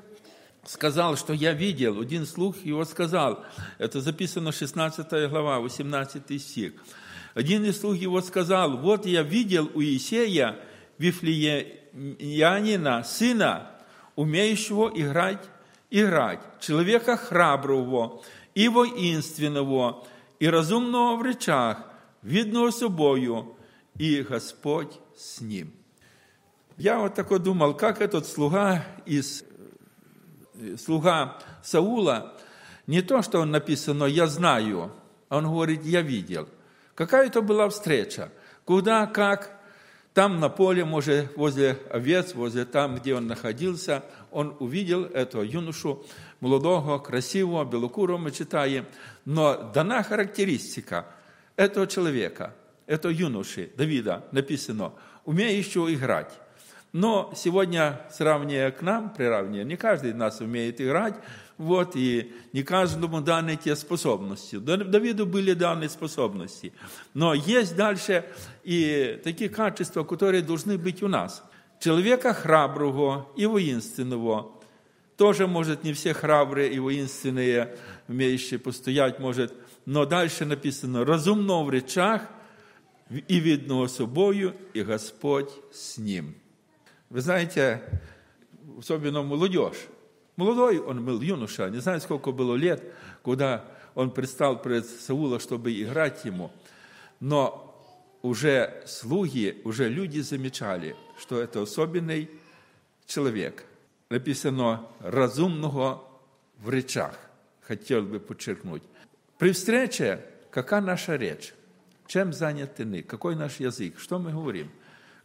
сказал, 0.65 1.15
что 1.17 1.33
я 1.33 1.53
видел, 1.53 2.01
один 2.01 2.25
слух 2.25 2.57
его 2.63 2.83
сказал, 2.85 3.43
это 3.77 4.01
записано 4.01 4.51
16 4.51 5.29
глава, 5.29 5.59
18 5.59 6.41
стих. 6.41 6.73
Один 7.33 7.63
из 7.65 7.79
слух 7.79 7.95
его 7.95 8.21
сказал, 8.21 8.77
вот 8.77 9.05
я 9.05 9.21
видел 9.23 9.71
у 9.73 9.81
Исея 9.81 10.57
Вифлеянина, 10.97 13.03
сына, 13.03 13.71
умеющего 14.15 14.91
играть, 14.93 15.43
играть, 15.89 16.39
человека 16.59 17.17
храброго, 17.17 18.21
і 18.54 18.68
воїнственного, 18.68 20.06
і 20.38 20.48
розумного 20.48 21.16
в 21.16 21.22
речах, 21.22 21.90
видного 22.22 22.72
собою, 22.72 23.44
и 24.00 24.22
Господь 24.22 25.00
с 25.16 25.40
ним. 25.40 25.72
Я 26.76 26.98
вот 26.98 27.14
такой 27.14 27.40
думал, 27.40 27.74
как 27.74 28.00
этот 28.00 28.26
слуга 28.26 28.84
из 29.04 29.44
слуга 30.76 31.38
Саула, 31.62 32.34
не 32.86 33.02
то, 33.02 33.22
что 33.22 33.40
он 33.40 33.50
написано 33.50 34.04
«я 34.04 34.26
знаю», 34.26 34.92
а 35.28 35.38
он 35.38 35.44
говорит 35.44 35.84
«я 35.84 36.02
видел». 36.02 36.48
Какая 36.94 37.26
это 37.26 37.42
была 37.42 37.68
встреча? 37.68 38.30
Куда, 38.64 39.06
как, 39.06 39.60
там 40.14 40.40
на 40.40 40.48
поле, 40.48 40.84
может, 40.84 41.36
возле 41.36 41.78
овец, 41.90 42.34
возле 42.34 42.64
там, 42.64 42.96
где 42.96 43.14
он 43.14 43.26
находился, 43.26 44.04
он 44.30 44.56
увидел 44.58 45.04
этого 45.04 45.42
юношу, 45.42 46.04
молодого, 46.43 46.99
красивого, 46.99 47.63
белокурого, 47.63 48.17
мы 48.17 48.31
читаем. 48.31 48.85
Но 49.23 49.71
дана 49.73 50.03
характеристика, 50.03 51.05
этого 51.55 51.87
человека, 51.87 52.53
этого 52.85 53.13
юноши, 53.13 53.71
Давида, 53.77 54.25
написано, 54.33 54.91
умеющего 55.23 55.93
играть. 55.93 56.33
Но 56.91 57.31
сегодня, 57.33 58.01
сравнивая 58.11 58.71
к 58.71 58.81
нам, 58.81 59.13
приравнивая, 59.13 59.63
не 59.63 59.77
каждый 59.77 60.09
из 60.09 60.15
нас 60.15 60.41
умеет 60.41 60.81
играть, 60.81 61.15
вот, 61.57 61.95
и 61.95 62.33
не 62.51 62.63
каждому 62.63 63.21
даны 63.21 63.55
те 63.55 63.77
способности. 63.77 64.57
Давиду 64.57 65.25
были 65.25 65.53
даны 65.53 65.87
способности. 65.87 66.73
Но 67.13 67.33
есть 67.33 67.77
дальше 67.77 68.25
и 68.65 69.21
такие 69.23 69.49
качества, 69.49 70.03
которые 70.03 70.43
должны 70.43 70.77
быть 70.77 71.01
у 71.01 71.07
нас. 71.07 71.41
Человека 71.79 72.33
храброго 72.33 73.29
и 73.37 73.45
воинственного, 73.45 74.51
тоже, 75.17 75.47
может, 75.47 75.83
не 75.83 75.93
все 75.93 76.13
храбрые 76.13 76.71
и 76.71 76.79
воинственные, 76.79 77.75
умеющие 78.07 78.59
постоять, 78.59 79.19
может, 79.19 79.53
но 79.85 80.05
дальше 80.05 80.45
написано, 80.45 81.05
разумного 81.05 81.63
в 81.63 81.69
речах 81.69 82.27
и 83.09 83.39
видного 83.39 83.87
собою, 83.87 84.55
и 84.73 84.81
Господь 84.81 85.49
с 85.71 85.97
ним. 85.97 86.35
Вы 87.09 87.21
знаете, 87.21 87.81
особенно 88.77 89.21
молодежь. 89.21 89.87
Молодой 90.35 90.79
он 90.79 91.05
был 91.05 91.21
юноша, 91.21 91.69
не 91.69 91.79
знаю, 91.79 92.01
сколько 92.01 92.31
было 92.31 92.55
лет, 92.55 92.83
когда 93.23 93.65
он 93.93 94.09
предстал 94.09 94.59
пред 94.59 94.87
Саула, 94.87 95.39
чтобы 95.39 95.71
играть 95.79 96.25
ему. 96.25 96.51
Но 97.19 97.69
уже 98.23 98.83
слуги, 98.87 99.61
уже 99.63 99.89
люди 99.89 100.21
замечали, 100.21 100.95
что 101.19 101.39
это 101.39 101.61
особенный 101.61 102.31
человек. 103.05 103.65
Написано 104.13 104.85
«разумного 104.99 106.07
в 106.59 106.69
речах». 106.69 107.17
Хотел 107.61 108.03
бы 108.03 108.19
подчеркнуть. 108.19 108.83
При 109.39 109.53
встрече, 109.53 110.23
какая 110.51 110.81
наша 110.81 111.15
речь? 111.15 111.51
Чем 112.05 112.31
заняты? 112.31 113.01
Какой 113.01 113.35
наш 113.35 113.59
язык? 113.59 113.97
Что 113.97 114.19
мы 114.19 114.31
говорим? 114.31 114.69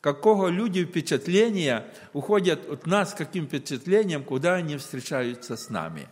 какого 0.01 0.49
люди 0.49 0.87
впечатления 0.87 1.85
уходят 2.15 2.67
от 2.67 2.87
нас, 2.87 3.13
каким 3.13 3.47
впечатлением, 3.47 4.25
куда 4.25 4.55
они 4.55 4.79
встречаются 4.79 5.59
с 5.59 5.69
нами. 5.69 6.09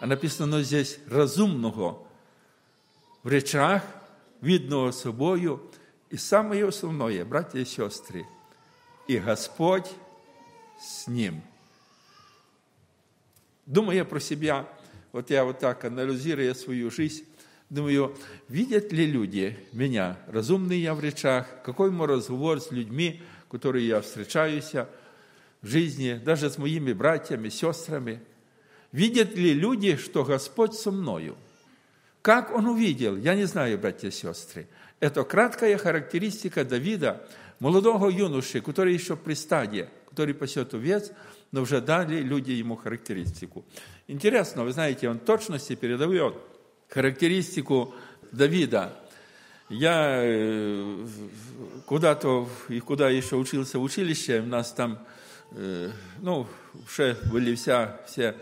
А 0.00 0.06
написано 0.06 0.60
здесь 0.64 0.98
разумного 1.06 2.02
в 3.22 3.28
речах, 3.28 3.84
видного 4.40 4.90
собою, 4.90 5.62
и 6.08 6.16
самое 6.16 6.66
основное, 6.66 7.24
братья 7.24 7.60
и 7.60 7.64
сестры, 7.64 8.26
и 9.06 9.18
Господь 9.18 9.86
с 10.80 11.06
ним. 11.06 11.42
Думая 13.66 14.04
про 14.04 14.20
себя, 14.20 14.68
вот 15.12 15.30
я 15.30 15.44
вот 15.44 15.58
так 15.58 15.84
анализируя 15.84 16.54
свою 16.54 16.90
жизнь, 16.90 17.24
Думаю, 17.70 18.16
видят 18.48 18.90
ли 18.90 19.06
люди 19.06 19.56
меня, 19.72 20.18
разумный 20.26 20.80
я 20.80 20.92
в 20.92 21.00
речах, 21.00 21.46
какой 21.64 21.92
мой 21.92 22.08
разговор 22.08 22.60
с 22.60 22.72
людьми, 22.72 23.22
которые 23.48 23.86
я 23.86 24.00
встречаюсь 24.00 24.72
в 24.72 24.88
жизни, 25.62 26.20
даже 26.24 26.50
с 26.50 26.58
моими 26.58 26.92
братьями, 26.92 27.48
сестрами. 27.48 28.20
Видят 28.90 29.36
ли 29.36 29.52
люди, 29.54 29.94
что 29.94 30.24
Господь 30.24 30.74
со 30.74 30.90
мною? 30.90 31.36
Как 32.22 32.52
он 32.52 32.66
увидел? 32.66 33.16
Я 33.16 33.36
не 33.36 33.44
знаю, 33.44 33.78
братья 33.78 34.08
и 34.08 34.10
сестры. 34.10 34.66
Это 34.98 35.22
краткая 35.22 35.78
характеристика 35.78 36.64
Давида, 36.64 37.24
молодого 37.60 38.08
юноши, 38.08 38.60
который 38.60 38.94
еще 38.94 39.14
при 39.14 39.34
стадии, 39.34 39.88
который 40.09 40.33
пасет 40.33 40.73
овец, 40.73 41.11
но 41.51 41.61
уже 41.61 41.81
дали 41.81 42.21
люди 42.21 42.51
ему 42.51 42.75
характеристику. 42.75 43.65
Интересно, 44.07 44.63
вы 44.63 44.71
знаете, 44.71 45.09
он 45.09 45.19
точности 45.19 45.75
передает 45.75 46.35
характеристику 46.89 47.93
Давида. 48.31 48.93
Я 49.69 50.21
э, 50.23 51.05
куда-то, 51.85 52.47
и 52.69 52.79
куда 52.79 53.09
еще 53.09 53.35
учился 53.35 53.79
в 53.79 53.83
училище, 53.83 54.41
у 54.41 54.45
нас 54.45 54.71
там, 54.71 54.99
э, 55.51 55.89
ну, 56.21 56.47
уже 56.85 57.17
были 57.31 57.55
вся, 57.55 57.99
все 58.05 58.35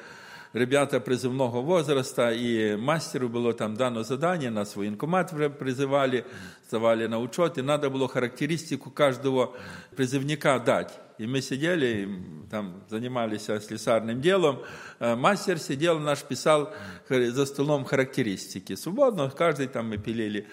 ребята 0.53 1.00
призывного 1.00 1.62
возраста, 1.62 2.32
и 2.32 2.75
мастеру 2.75 3.30
было 3.30 3.53
там 3.53 3.75
дано 3.75 4.03
задание, 4.03 4.51
нас 4.51 4.74
в 4.74 4.77
военкомат 4.77 5.34
призывали, 5.58 6.25
сдавали 6.68 7.08
на 7.08 7.20
учет, 7.20 7.58
и 7.58 7.62
надо 7.62 7.89
было 7.89 8.08
характеристику 8.08 8.92
каждого 8.92 9.56
призывника 9.96 10.59
дать. 10.59 10.94
И 11.19 11.26
мы 11.26 11.43
сидели, 11.43 12.09
там 12.50 12.85
занимались 12.89 13.45
слесарным 13.45 14.21
делом. 14.21 14.63
Э, 15.00 15.17
мастер 15.17 15.59
сидел, 15.59 15.99
наш 15.99 16.23
писал 16.23 16.73
за 17.09 17.47
столом 17.47 17.85
характеристики. 17.85 18.76
Свободно, 18.76 19.28
каждый 19.31 19.67
там 19.67 19.89
мы 19.89 19.99
пилили 19.99 20.47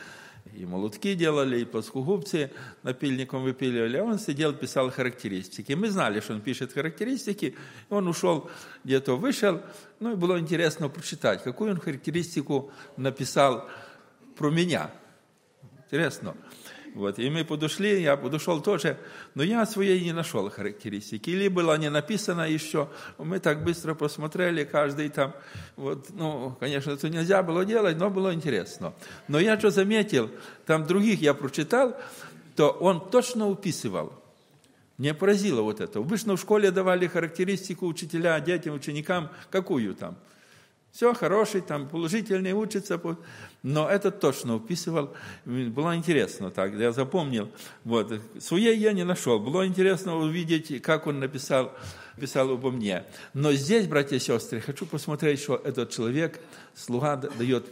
и 0.54 0.66
молотки 0.66 1.16
делали, 1.16 1.62
и 1.62 1.66
плоскогубцы 1.66 2.52
напильником 2.84 3.44
выпиливали, 3.44 3.98
а 3.98 4.04
он 4.04 4.20
сидел, 4.20 4.54
писал 4.54 4.90
характеристики. 4.92 5.74
Мы 5.74 5.90
знали, 5.90 6.20
что 6.20 6.34
он 6.34 6.42
пишет 6.42 6.72
характеристики, 6.72 7.46
и 7.90 7.94
он 7.94 8.08
ушел, 8.08 8.50
где-то 8.84 9.18
вышел, 9.18 9.62
ну 10.00 10.14
и 10.14 10.16
было 10.16 10.40
интересно 10.40 10.88
прочитать, 10.88 11.44
какую 11.44 11.72
он 11.72 11.80
характеристику 11.80 12.72
написал 12.96 13.68
про 14.38 14.50
меня. 14.50 14.92
Интересно. 15.86 16.36
Вот, 16.96 17.20
и 17.20 17.30
мы 17.30 17.44
подошли, 17.44 18.02
я 18.02 18.16
подошел 18.16 18.62
тоже, 18.62 18.98
но 19.34 19.44
я 19.44 19.66
своей 19.66 20.02
не 20.02 20.14
нашел 20.14 20.50
характеристики. 20.50 21.30
Или 21.30 21.50
было 21.50 21.78
не 21.78 21.90
написано 21.90 22.50
еще, 22.50 22.88
мы 23.18 23.40
так 23.40 23.66
быстро 23.66 23.96
посмотрели, 23.96 24.64
каждый 24.64 25.10
там, 25.10 25.34
вот, 25.76 26.08
ну, 26.12 26.56
конечно, 26.58 26.92
это 26.92 27.10
нельзя 27.10 27.44
было 27.44 27.66
делать, 27.66 27.98
но 27.98 28.10
было 28.10 28.34
интересно. 28.34 28.94
Но 29.28 29.42
я 29.42 29.60
что 29.60 29.72
заметил, 29.72 30.32
там 30.66 30.86
других 30.86 31.22
я 31.22 31.34
прочитал, 31.34 31.98
то 32.56 32.70
он 32.70 33.10
точно 33.10 33.50
уписывал. 33.50 34.14
Мне 34.98 35.14
поразило 35.14 35.64
вот 35.64 35.82
это. 35.82 36.00
Обычно 36.00 36.38
в 36.38 36.40
школе 36.40 36.72
давали 36.72 37.08
характеристику 37.08 37.88
учителя 37.88 38.40
детям, 38.40 38.74
ученикам, 38.74 39.30
какую 39.52 39.96
там– 39.96 40.16
все 40.96 41.14
хороший, 41.14 41.60
там 41.60 41.90
положительный 41.90 42.54
учится, 42.54 43.02
но 43.64 43.90
этот 43.90 44.22
точно 44.22 44.56
уписывал. 44.56 45.14
Было 45.44 45.94
интересно 45.94 46.52
так, 46.52 46.74
я 46.74 46.94
запомнил. 46.94 47.52
Вот. 47.84 48.14
Своей 48.40 48.78
я 48.78 48.94
не 48.94 49.04
нашел. 49.04 49.38
Было 49.38 49.68
интересно 49.68 50.16
увидеть, 50.16 50.82
как 50.82 51.06
он 51.06 51.20
написал, 51.20 51.74
писал 52.18 52.50
обо 52.50 52.72
мне. 52.72 53.04
Но 53.34 53.52
здесь, 53.52 53.88
братья 53.88 54.16
и 54.16 54.20
сестры, 54.20 54.62
хочу 54.62 54.86
посмотреть, 54.86 55.42
что 55.42 55.58
этот 55.58 55.90
человек, 55.90 56.40
слуга, 56.74 57.18
дает 57.18 57.66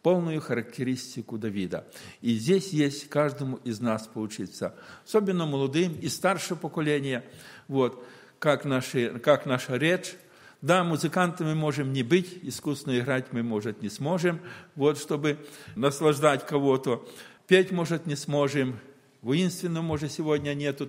полную 0.00 0.40
характеристику 0.40 1.36
Давида. 1.36 1.86
И 2.22 2.36
здесь 2.36 2.68
есть 2.68 3.10
каждому 3.10 3.56
из 3.64 3.80
нас 3.80 4.06
поучиться, 4.06 4.74
особенно 5.04 5.44
молодым 5.44 5.94
и 6.00 6.08
старшее 6.08 6.56
поколение, 6.56 7.22
вот, 7.68 8.02
как, 8.38 8.64
наши, 8.64 9.10
как 9.18 9.44
наша 9.44 9.76
речь, 9.76 10.14
да, 10.62 10.84
музыкантами 10.84 11.54
можем 11.54 11.92
не 11.92 12.04
быть, 12.04 12.38
искусно 12.42 12.98
играть 12.98 13.32
мы, 13.32 13.42
может, 13.42 13.82
не 13.82 13.88
сможем, 13.88 14.40
вот, 14.76 14.96
чтобы 14.96 15.38
наслаждать 15.74 16.46
кого-то. 16.46 17.06
Петь, 17.48 17.72
может, 17.72 18.06
не 18.06 18.14
сможем, 18.14 18.78
воинственно, 19.20 19.82
может, 19.82 20.12
сегодня 20.12 20.54
нету, 20.54 20.88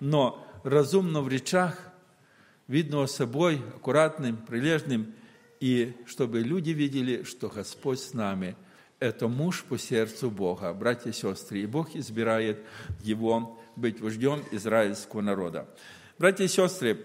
но 0.00 0.44
разумно 0.64 1.20
в 1.20 1.28
речах, 1.28 1.78
видно 2.66 3.06
собой, 3.06 3.60
аккуратным, 3.76 4.38
прилежным, 4.38 5.14
и 5.60 5.94
чтобы 6.06 6.40
люди 6.40 6.70
видели, 6.70 7.22
что 7.22 7.48
Господь 7.48 8.00
с 8.00 8.14
нами. 8.14 8.56
Это 8.98 9.28
муж 9.28 9.64
по 9.68 9.78
сердцу 9.78 10.30
Бога, 10.30 10.72
братья 10.72 11.10
и 11.10 11.12
сестры, 11.12 11.60
и 11.60 11.66
Бог 11.66 11.94
избирает 11.94 12.64
его 13.02 13.60
быть 13.76 14.00
вождем 14.00 14.42
израильского 14.52 15.20
народа. 15.20 15.68
Братья 16.18 16.44
и 16.44 16.48
сестры, 16.48 17.04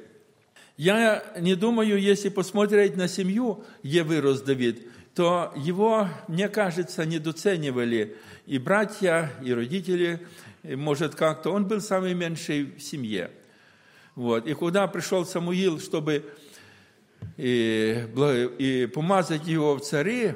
я 0.78 1.24
не 1.40 1.56
думаю, 1.56 2.00
если 2.00 2.30
посмотреть 2.30 2.96
на 2.96 3.08
семью, 3.08 3.66
где 3.84 4.04
вырос 4.04 4.42
Давид, 4.42 4.88
то 5.16 5.52
его, 5.56 6.08
мне 6.28 6.48
кажется, 6.48 7.04
недооценивали 7.04 8.16
и 8.46 8.60
братья, 8.60 9.32
и 9.44 9.52
родители, 9.52 10.26
и, 10.62 10.76
может, 10.76 11.16
как-то. 11.16 11.50
Он 11.50 11.66
был 11.68 11.82
самый 11.82 12.14
меньший 12.14 12.66
в 12.66 12.80
семье. 12.80 13.32
Вот. 14.14 14.46
И 14.46 14.54
когда 14.54 14.88
пришел 14.88 15.26
Самуил, 15.26 15.80
чтобы 15.80 16.24
и, 17.38 18.08
и 18.60 18.86
помазать 18.86 19.48
его 19.48 19.76
в 19.76 19.82
цари, 19.82 20.36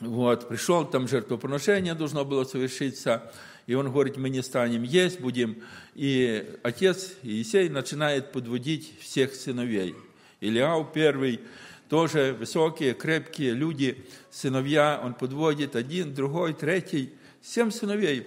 вот, 0.00 0.48
пришел, 0.48 0.84
там 0.84 1.08
жертвоприношение 1.08 1.94
должно 1.94 2.24
было 2.24 2.44
совершиться, 2.44 3.32
и 3.72 3.74
он 3.74 3.90
говорит, 3.90 4.18
мы 4.18 4.28
не 4.28 4.42
станем 4.42 4.82
есть, 4.82 5.18
будем... 5.18 5.62
И 5.94 6.58
отец 6.62 7.14
Иисей 7.22 7.70
начинает 7.70 8.30
подводить 8.30 9.00
всех 9.00 9.34
сыновей. 9.34 9.94
Илиау 10.40 10.84
первый, 10.84 11.40
тоже 11.88 12.36
высокие, 12.38 12.92
крепкие 12.92 13.52
люди, 13.54 14.04
сыновья, 14.30 15.00
он 15.02 15.14
подводит 15.14 15.74
один, 15.74 16.12
другой, 16.12 16.52
третий, 16.52 17.14
семь 17.40 17.70
сыновей. 17.70 18.26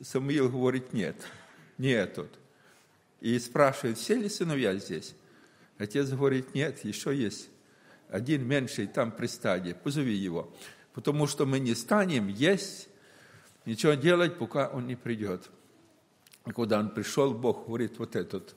Самуил 0.00 0.48
говорит, 0.48 0.94
нет, 0.94 1.16
нет 1.76 2.14
тут. 2.14 2.30
И 3.20 3.38
спрашивает, 3.38 3.98
все 3.98 4.14
ли 4.14 4.30
сыновья 4.30 4.74
здесь? 4.76 5.14
Отец 5.76 6.08
говорит, 6.08 6.54
нет, 6.54 6.82
еще 6.82 7.14
есть 7.14 7.50
один 8.08 8.42
меньший 8.48 8.86
там 8.86 9.12
при 9.12 9.26
стаде, 9.26 9.74
позови 9.74 10.14
его. 10.14 10.50
потому 10.94 11.28
что 11.28 11.46
мы 11.46 11.60
не 11.60 11.76
станем 11.76 12.26
есть, 12.26 12.87
ничего 13.66 13.94
делать, 13.94 14.38
пока 14.38 14.68
он 14.68 14.86
не 14.86 14.96
придет. 14.96 15.48
И 16.46 16.52
когда 16.52 16.78
он 16.78 16.90
пришел, 16.90 17.34
Бог 17.34 17.66
говорит, 17.66 17.98
вот 17.98 18.16
этот, 18.16 18.54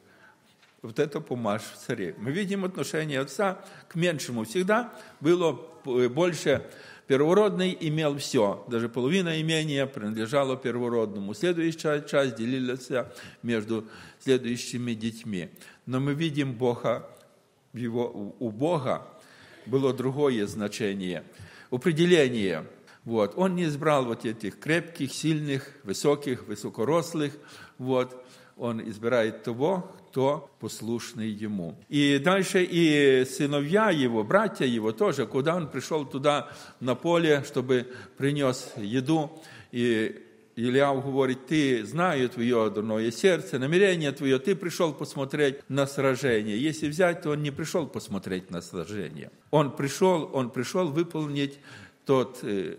вот 0.82 1.00
это 1.00 1.20
помажь 1.20 1.64
в 1.64 1.78
царе. 1.78 2.16
Мы 2.18 2.32
видим 2.32 2.66
отношение 2.66 3.20
отца 3.20 3.64
к 3.90 3.96
меньшему. 3.96 4.46
Всегда 4.46 4.94
было 5.20 5.60
больше 5.84 6.66
Первородный 7.12 7.78
имел 7.78 8.18
все, 8.20 8.64
даже 8.70 8.88
половина 8.88 9.42
имения 9.42 9.86
принадлежала 9.86 10.56
первородному. 10.56 11.34
Следующая 11.34 12.02
часть 12.04 12.38
делилась 12.38 12.88
между 13.44 13.86
следующими 14.20 14.94
детьми. 14.94 15.50
Но 15.86 16.00
мы 16.00 16.14
видим 16.14 16.54
Бога, 16.54 17.10
его, 17.74 18.34
у 18.40 18.50
Бога 18.50 19.06
было 19.66 19.94
другое 19.94 20.48
значение, 20.48 21.26
определение. 21.70 22.66
Вот. 23.06 23.34
Он 23.36 23.56
не 23.56 23.66
избрал 23.66 24.06
вот 24.06 24.26
этих 24.26 24.60
крепких, 24.60 25.14
сильных, 25.14 25.70
высоких, 25.84 26.48
высокорослых. 26.48 27.34
Вот. 27.78 28.24
Он 28.58 28.82
избирает 28.88 29.44
того, 29.44 29.92
кто 30.10 30.52
послушный 30.60 31.30
ему. 31.30 31.76
И 31.88 32.20
дальше 32.20 32.68
и 32.70 33.26
сыновья 33.26 33.90
его, 33.90 34.24
братья 34.24 34.66
его 34.66 34.92
тоже, 34.92 35.26
куда 35.26 35.56
он 35.56 35.70
пришел 35.70 36.06
туда 36.06 36.50
на 36.80 36.96
поле, 36.96 37.44
чтобы 37.48 37.88
принес 38.18 38.74
еду, 38.76 39.32
и 39.72 40.22
Ильяу 40.58 41.02
говорит, 41.02 41.48
ты 41.48 41.86
знаю 41.86 42.30
твое 42.30 42.70
дурное 42.70 43.10
сердце, 43.10 43.58
намерение 43.58 44.12
твое, 44.12 44.38
ты 44.38 44.54
пришел 44.54 44.94
посмотреть 44.94 45.58
на 45.70 45.88
сражение. 45.88 46.62
Если 46.62 46.90
взять, 46.90 47.22
то 47.22 47.32
он 47.32 47.42
не 47.42 47.52
пришел 47.52 47.88
посмотреть 47.88 48.52
на 48.52 48.62
сражение. 48.62 49.32
Он 49.50 49.76
пришел, 49.76 50.30
он 50.34 50.50
пришел 50.50 50.90
выполнить 50.90 51.58
тот 52.06 52.40
э, 52.44 52.76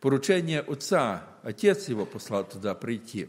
поручение 0.00 0.60
отца. 0.60 1.24
Отец 1.42 1.88
его 1.88 2.06
послал 2.06 2.48
туда 2.48 2.74
прийти. 2.74 3.28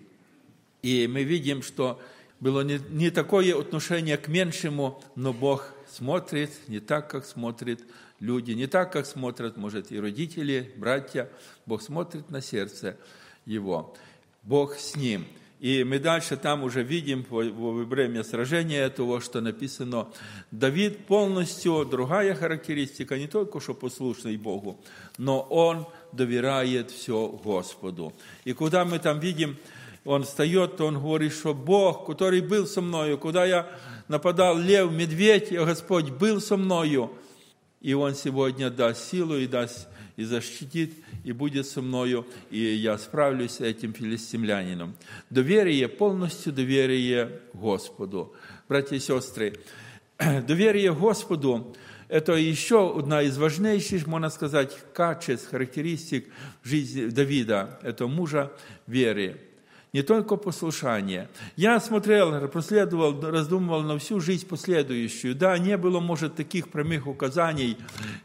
И 0.81 1.07
мы 1.07 1.23
видим, 1.23 1.61
что 1.61 1.99
было 2.39 2.61
не, 2.61 2.79
не 2.89 3.09
такое 3.09 3.57
отношение 3.59 4.17
к 4.17 4.27
меньшему, 4.27 5.01
но 5.15 5.33
Бог 5.33 5.73
смотрит 5.91 6.51
не 6.67 6.79
так, 6.79 7.09
как 7.09 7.25
смотрят 7.25 7.81
люди, 8.19 8.51
не 8.51 8.67
так, 8.67 8.91
как 8.93 9.05
смотрят, 9.05 9.57
может, 9.57 9.91
и 9.91 9.99
родители, 9.99 10.71
братья. 10.77 11.29
Бог 11.65 11.81
смотрит 11.81 12.29
на 12.29 12.41
сердце 12.41 12.97
его. 13.45 13.95
Бог 14.43 14.75
с 14.75 14.95
ним. 14.95 15.25
И 15.59 15.83
мы 15.83 15.99
дальше 15.99 16.37
там 16.37 16.63
уже 16.63 16.83
видим 16.83 17.25
во 17.29 17.71
время 17.83 18.23
сражения 18.23 18.81
этого, 18.81 19.19
что 19.19 19.41
написано, 19.41 20.07
Давид 20.51 21.05
полностью, 21.05 21.85
другая 21.85 22.33
характеристика, 22.33 23.17
не 23.17 23.27
только 23.27 23.59
что 23.59 23.73
послушный 23.73 24.37
Богу, 24.37 24.79
но 25.17 25.41
он 25.41 25.85
доверяет 26.13 26.91
все 26.91 27.27
Господу. 27.27 28.13
И 28.45 28.53
куда 28.53 28.85
мы 28.85 28.99
там 28.99 29.19
видим, 29.19 29.57
он 30.05 30.23
встает, 30.23 30.79
он 30.79 30.97
говорит, 30.97 31.33
что 31.33 31.53
Бог, 31.53 32.05
который 32.07 32.39
был 32.39 32.65
со 32.65 32.79
мною, 32.79 33.17
куда 33.17 33.45
я 33.45 33.67
нападал 34.07 34.57
лев, 34.57 34.89
медведь, 34.91 35.51
Господь 35.51 36.09
был 36.09 36.39
со 36.39 36.55
мною, 36.55 37.11
и 37.81 37.93
Он 37.93 38.15
сегодня 38.15 38.69
даст 38.69 39.11
силу 39.11 39.35
и 39.35 39.45
даст 39.45 39.87
и 40.19 40.25
защитит, 40.25 40.93
и 41.23 41.31
будет 41.31 41.65
со 41.65 41.81
мною, 41.81 42.27
и 42.51 42.59
я 42.59 42.97
справлюсь 42.97 43.51
с 43.51 43.61
этим 43.61 43.93
филистимлянином. 43.93 44.95
Доверие, 45.29 45.87
полностью 45.87 46.51
доверие 46.51 47.39
Господу. 47.53 48.35
Братья 48.67 48.97
и 48.97 48.99
сестры, 48.99 49.57
доверие 50.17 50.93
Господу– 50.93 51.73
это 52.09 52.33
еще 52.33 52.97
одна 52.97 53.21
из 53.21 53.37
важнейших, 53.37 54.07
можно 54.07 54.29
сказать, 54.29 54.77
качеств, 54.93 55.51
характеристик 55.51 56.27
жизни 56.63 57.05
Давида, 57.05 57.79
это 57.81 58.07
мужа 58.07 58.51
веры 58.87 59.39
не 59.94 60.02
только 60.02 60.34
послушание. 60.34 61.28
Я 61.54 61.78
смотрел, 61.78 62.48
проследовал, 62.48 63.18
раздумывал 63.20 63.82
на 63.82 63.96
всю 63.96 64.18
жизнь 64.18 64.44
последующую. 64.46 65.36
Да, 65.36 65.56
не 65.56 65.76
было, 65.76 66.00
может, 66.00 66.34
таких 66.34 66.68
прямых 66.68 67.06
указаний 67.06 67.76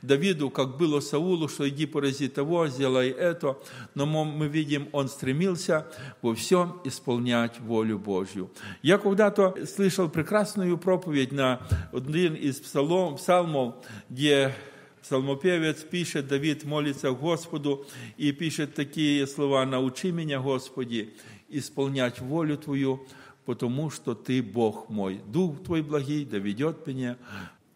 Давиду, 0.02 0.50
как 0.50 0.78
было 0.78 1.00
Саулу, 1.00 1.48
что 1.48 1.70
иди 1.70 1.86
порази 1.86 2.28
того, 2.28 2.68
сделай 2.68 3.10
это. 3.10 3.56
Но 3.94 4.08
мы 4.08 4.48
видим, 4.48 4.90
он 4.94 5.10
стремился 5.10 5.86
во 6.24 6.34
всем 6.34 6.82
исполнять 6.86 7.60
волю 7.60 8.00
Божью. 8.00 8.50
Я 8.82 8.98
когда-то 8.98 9.56
слышал 9.68 10.10
прекрасную 10.10 10.76
проповедь 10.80 11.32
на 11.32 11.62
один 11.94 12.34
из 12.34 12.56
псалом, 12.60 13.18
псалмов, 13.18 13.76
где 14.10 14.56
псалмопевец 15.04 15.84
пишет, 15.84 16.28
Давид 16.28 16.64
молится 16.64 17.12
Господу 17.12 17.86
и 18.18 18.32
пишет 18.32 18.74
такие 18.74 19.28
слова 19.28 19.66
«Научи 19.66 20.12
меня, 20.12 20.40
Господи, 20.40 21.14
исполнять 21.59 22.21
волю 22.21 22.59
Твою, 22.59 23.07
потому 23.45 23.91
что 23.91 24.15
Ты 24.15 24.43
Бог 24.43 24.89
мой. 24.89 25.21
Дух 25.27 25.63
Твой 25.63 25.83
благий 25.83 26.25
доведет 26.25 26.87
меня. 26.87 27.17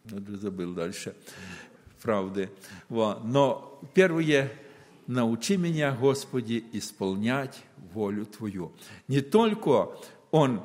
Забыл 0.04 0.74
дальше. 0.74 1.14
Правды. 2.02 2.50
Но 2.88 3.80
первое, 3.94 4.52
научи 5.06 5.56
меня, 5.56 5.92
Господи, 5.92 6.64
исполнять 6.72 7.58
волю 7.92 8.26
Твою. 8.26 8.72
Не 9.08 9.20
только 9.20 9.90
он 10.30 10.62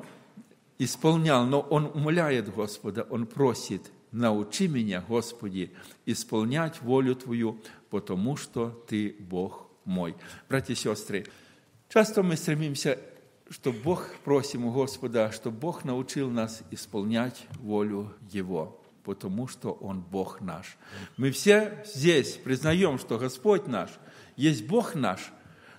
исполнял, 0.78 1.46
но 1.46 1.60
он 1.60 1.86
умоляет 1.86 2.54
Господа, 2.54 3.06
он 3.10 3.26
просит, 3.26 3.90
научи 4.12 4.68
меня, 4.68 5.04
Господи, 5.06 5.72
исполнять 6.06 6.80
волю 6.82 7.14
Твою, 7.14 7.58
потому 7.90 8.36
что 8.36 8.70
Ты 8.88 9.16
Бог 9.18 9.68
мой. 9.84 10.14
Братья 10.48 10.72
и 10.72 10.76
сестры, 10.76 11.26
Часто 11.94 12.24
мы 12.24 12.36
стремимся, 12.36 12.98
чтобы 13.48 13.78
Бог, 13.78 14.08
просим 14.24 14.64
у 14.64 14.72
Господа, 14.72 15.30
чтобы 15.30 15.58
Бог 15.58 15.84
научил 15.84 16.28
нас 16.28 16.64
исполнять 16.72 17.46
волю 17.60 18.12
Его, 18.32 18.82
потому 19.04 19.46
что 19.46 19.70
Он 19.70 20.00
Бог 20.00 20.40
наш. 20.40 20.76
Мы 21.16 21.30
все 21.30 21.84
здесь 21.86 22.32
признаем, 22.32 22.98
что 22.98 23.16
Господь 23.16 23.68
наш, 23.68 23.90
есть 24.34 24.66
Бог 24.66 24.96
наш, 24.96 25.20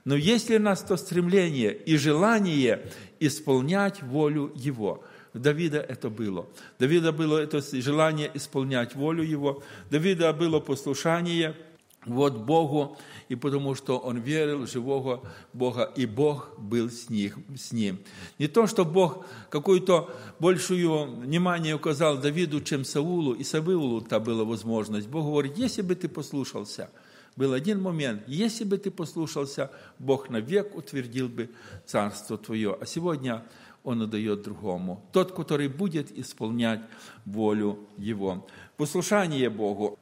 но 0.06 0.16
есть 0.16 0.50
ли 0.50 0.56
у 0.56 0.62
нас 0.62 0.84
то 0.84 0.96
стремление 0.96 1.76
и 1.76 1.98
желание 1.98 2.90
исполнять 3.20 4.02
волю 4.02 4.54
Его– 4.56 5.04
у 5.36 5.38
Давида 5.38 5.80
это 5.80 6.10
было. 6.10 6.48
Давида 6.80 7.12
было 7.12 7.40
это 7.40 7.60
желание 7.82 8.32
исполнять 8.34 8.96
волю 8.96 9.22
его. 9.22 9.62
Давида 9.92 10.32
было 10.32 10.62
послушание 10.62 11.58
вот 12.06 12.38
Богу 12.38 12.98
и 13.30 13.36
потому 13.36 13.76
что 13.76 13.98
он 13.98 14.20
верил 14.20 14.66
в 14.66 14.72
живого 14.72 15.24
Бога, 15.54 15.92
и 15.96 16.06
Бог 16.06 16.54
был 16.58 16.90
с, 16.90 17.10
них, 17.10 17.38
с 17.58 17.72
ним. 17.72 18.00
Не 18.40 18.48
то, 18.48 18.68
что 18.68 18.86
Бог 18.86 19.26
какое-то 19.50 20.10
большее 20.40 21.06
внимание 21.06 21.76
указал 21.76 22.18
Давиду, 22.18 22.62
чем 22.62 22.86
Саулу, 22.86 23.34
и 23.34 23.44
Саулу-то 23.44 24.20
была 24.20 24.44
возможность. 24.44 25.08
Бог 25.08 25.26
говорит, 25.26 25.58
если 25.58 25.82
бы 25.82 25.96
ты 25.96 26.08
послушался, 26.08 26.90
был 27.36 27.54
один 27.54 27.82
момент, 27.82 28.24
если 28.28 28.64
бы 28.64 28.78
ты 28.78 28.92
послушался, 28.92 29.70
Бог 30.00 30.30
навек 30.30 30.76
утвердил 30.76 31.28
бы 31.28 31.50
царство 31.86 32.38
твое. 32.38 32.78
А 32.80 32.86
сегодня 32.86 33.44
он 33.84 34.02
отдает 34.02 34.44
другому. 34.44 35.04
Тот, 35.12 35.34
который 35.34 35.68
будет 35.68 36.18
исполнять 36.18 36.82
волю 37.26 37.80
Его. 37.98 38.48
Послушание 38.78 39.50
Богу, 39.50 40.00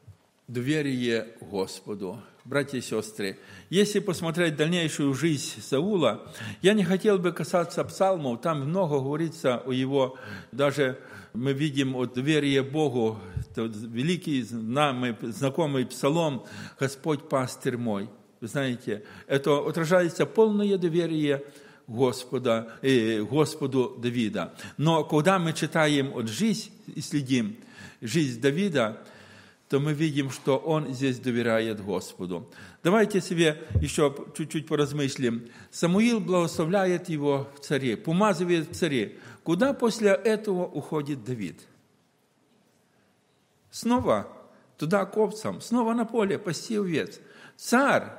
доверие 0.48 1.28
Господу 1.42 2.20
братья 2.46 2.78
и 2.78 2.82
сестры, 2.82 3.40
если 3.70 4.00
посмотреть 4.00 4.56
дальнейшую 4.56 5.14
жизнь 5.14 5.62
Саула, 5.62 6.22
я 6.62 6.74
не 6.74 6.84
хотел 6.84 7.18
бы 7.18 7.32
касаться 7.32 7.84
псалмов, 7.84 8.42
там 8.42 8.68
много 8.68 9.00
говорится 9.00 9.58
о 9.58 9.72
его, 9.72 10.18
даже 10.52 11.00
мы 11.34 11.54
видим 11.54 11.96
от 11.96 12.14
доверия 12.14 12.62
Богу, 12.62 13.20
великий 13.56 14.46
нам 14.52 15.18
знакомый 15.22 15.86
псалом 15.86 16.46
«Господь 16.80 17.30
пастырь 17.30 17.78
мой». 17.78 18.10
Вы 18.42 18.48
знаете, 18.48 19.04
это 19.28 19.66
отражается 19.66 20.26
полное 20.26 20.78
доверие 20.78 21.44
Господа, 21.88 22.74
э, 22.82 23.22
Господу 23.22 23.98
Давида. 24.02 24.54
Но 24.78 25.06
когда 25.06 25.40
мы 25.40 25.54
читаем 25.54 26.14
от 26.16 26.28
жизнь 26.28 26.72
и 26.94 27.00
следим, 27.00 27.56
жизнь 28.02 28.42
Давида, 28.42 29.02
то 29.70 29.80
мы 29.80 29.94
видим, 29.94 30.30
что 30.30 30.58
он 30.58 30.94
здесь 30.94 31.20
доверяет 31.20 31.84
Господу. 31.84 32.50
Давайте 32.84 33.22
себе 33.22 33.64
еще 33.82 34.16
чуть-чуть 34.38 34.68
поразмыслим. 34.68 35.50
Самуил 35.72 36.20
благословляет 36.20 37.10
его 37.10 37.50
в 37.56 37.60
царе, 37.60 37.98
помазывает 37.98 38.70
в 38.70 38.76
царе. 38.76 39.18
Куда 39.44 39.74
после 39.74 40.10
этого 40.10 40.66
уходит 40.66 41.24
Давид? 41.24 41.60
Снова 43.72 44.28
туда 44.78 45.06
к 45.06 45.18
овцам, 45.18 45.62
снова 45.62 45.94
на 45.94 46.06
поле 46.06 46.38
пасти 46.38 46.78
овец. 46.78 47.20
Царь, 47.58 48.10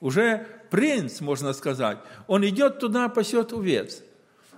уже 0.00 0.46
принц, 0.70 1.20
можно 1.20 1.52
сказать, 1.52 1.98
он 2.26 2.46
идет 2.46 2.78
туда, 2.78 3.08
пасет 3.08 3.52
овец. 3.52 4.02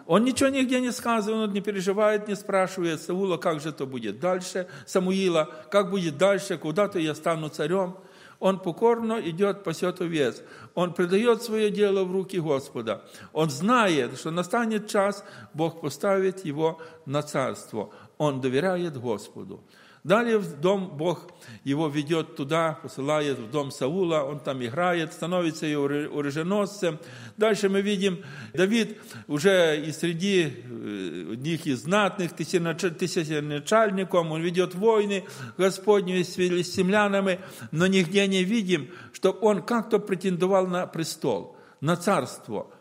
Он 0.07 0.25
ничего 0.25 0.51
нигде 0.51 0.81
не 0.81 0.93
сказывает, 0.93 1.49
он 1.49 1.55
не 1.55 1.61
переживает, 1.61 2.29
не 2.29 2.37
спрашивает 2.37 3.01
Саула, 3.01 3.39
как 3.39 3.61
же 3.61 3.71
это 3.71 3.87
будет 3.87 4.21
дальше, 4.21 4.69
Самуила, 4.87 5.51
как 5.71 5.91
будет 5.91 6.19
дальше, 6.19 6.59
куда-то 6.59 6.99
я 6.99 7.15
стану 7.15 7.49
царем. 7.49 7.97
Он 8.41 8.59
покорно 8.59 9.15
идет, 9.15 9.65
пасет 9.65 10.03
овец. 10.03 10.43
Он 10.75 10.93
предает 10.93 11.43
свое 11.43 11.71
дело 11.71 12.05
в 12.05 12.13
руки 12.13 12.39
Господа. 12.39 13.05
Он 13.33 13.49
знает, 13.49 14.19
что 14.19 14.31
настанет 14.31 14.89
час, 14.89 15.25
Бог 15.55 15.81
поставит 15.81 16.45
его 16.45 16.81
на 17.07 17.23
царство. 17.23 17.91
Он 18.19 18.41
доверяет 18.43 18.99
Господу. 18.99 19.65
Далее 20.05 20.37
в 20.37 20.61
дом 20.61 20.99
Бог 20.99 21.31
его 21.65 21.89
ведет 21.89 22.37
туда, 22.37 22.79
посылает 22.83 23.39
в 23.39 23.51
дом 23.51 23.71
Саула, 23.71 24.21
он 24.21 24.39
там 24.39 24.63
играет, 24.63 25.15
становится 25.15 25.65
его 25.65 25.87
оруженосцем. 25.87 26.99
Дальше 27.39 27.71
мы 27.71 27.81
видим, 27.81 28.23
Давид 28.53 28.99
уже 29.29 29.83
и 29.83 29.93
среди 29.93 30.43
э, 30.43 31.33
одних 31.33 31.67
из 31.67 31.85
знатных 31.85 32.35
тысяченачальником, 32.35 34.31
он 34.31 34.43
ведет 34.43 34.75
войны 34.75 35.25
Господню 35.57 36.23
с 36.23 36.35
филистимлянами, 36.35 37.41
но 37.71 37.87
нигде 37.87 38.27
не 38.27 38.45
видим, 38.45 38.91
что 39.15 39.31
он 39.31 39.63
как-то 39.63 39.99
претендовал 39.99 40.67
на 40.67 40.87
престол, 40.87 41.57
на 41.81 41.97
царство– 41.97 42.67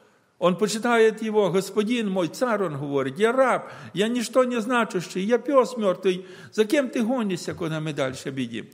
он 0.43 0.57
почитает 0.57 1.21
его, 1.21 1.51
господин 1.51 2.11
мой, 2.11 2.29
царь, 2.29 2.63
он 2.63 2.79
говорит, 2.79 3.19
я 3.19 3.33
раб, 3.33 3.73
я 3.93 4.07
ничто 4.09 4.45
не 4.45 4.61
значущий, 4.61 5.23
я 5.23 5.39
пес 5.39 5.77
мертвый, 5.77 6.27
за 6.53 6.65
кем 6.65 6.91
ты 6.91 7.03
гонишься, 7.03 7.55
куда 7.55 7.81
мы 7.81 7.93
дальше 7.93 8.31
видим? 8.31 8.69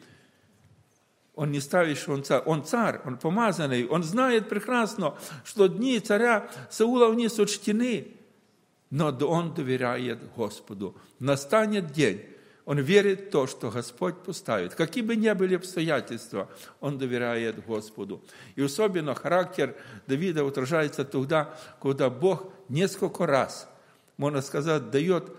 Он 1.34 1.50
не 1.50 1.60
ставит, 1.60 1.98
что 1.98 2.12
он 2.12 2.22
царь. 2.22 2.42
Он 2.44 2.64
царь, 2.64 3.00
он 3.04 3.16
помазанный, 3.16 3.88
он 3.88 4.04
знает 4.04 4.48
прекрасно, 4.48 5.14
что 5.44 5.66
дни 5.66 5.98
царя 5.98 6.48
Саула 6.70 7.08
вниз 7.08 7.38
учтены, 7.38 8.08
но 8.90 9.08
он 9.08 9.54
доверяет 9.54 10.20
Господу. 10.36 10.94
Настанет 11.18 11.90
день, 11.92 12.24
он 12.69 12.77
верит 12.77 13.21
в 13.21 13.29
то, 13.31 13.47
что 13.47 13.71
Господь 13.71 14.17
поставит. 14.17 14.75
Какие 14.75 15.03
бы 15.03 15.15
ни 15.15 15.31
были 15.31 15.55
обстоятельства, 15.55 16.47
он 16.79 16.99
доверяет 16.99 17.65
Господу. 17.65 18.21
И 18.55 18.61
особенно 18.61 19.15
характер 19.15 19.75
Давида 20.05 20.45
отражается 20.45 21.03
тогда, 21.03 21.57
когда 21.81 22.11
Бог 22.11 22.53
несколько 22.69 23.25
раз, 23.25 23.67
можно 24.17 24.43
сказать, 24.43 24.91
дает, 24.91 25.31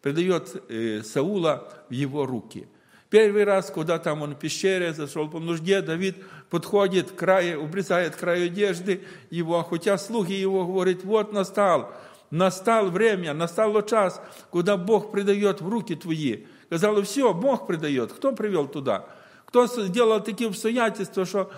предает 0.00 0.62
э, 0.68 1.02
Саула 1.02 1.68
в 1.88 1.92
его 1.92 2.24
руки. 2.24 2.68
Первый 3.10 3.42
раз, 3.42 3.72
когда 3.72 3.98
там 3.98 4.22
он 4.22 4.36
в 4.36 4.38
пещере 4.38 4.92
зашел 4.92 5.28
по 5.28 5.40
нужде, 5.40 5.82
Давид 5.82 6.14
подходит 6.50 7.10
к 7.10 7.16
краю, 7.16 7.64
обрезает 7.64 8.14
край 8.14 8.46
одежды 8.46 9.02
его, 9.30 9.60
хотя 9.64 9.98
слуги 9.98 10.34
его 10.34 10.64
говорят, 10.64 11.02
вот 11.02 11.32
настал, 11.32 11.92
настал 12.30 12.90
время, 12.90 13.34
настал 13.34 13.84
час, 13.84 14.22
когда 14.52 14.76
Бог 14.76 15.10
предает 15.10 15.60
в 15.60 15.68
руки 15.68 15.96
твои. 15.96 16.44
Сказали, 16.66 17.02
все, 17.02 17.32
Бог 17.32 17.66
предает. 17.66 18.12
Кто 18.12 18.32
привел 18.32 18.66
туда? 18.66 19.08
Кто 19.46 19.66
сделал 19.66 20.22
такие 20.22 20.48
обстоятельства, 20.48 21.24
что 21.24 21.52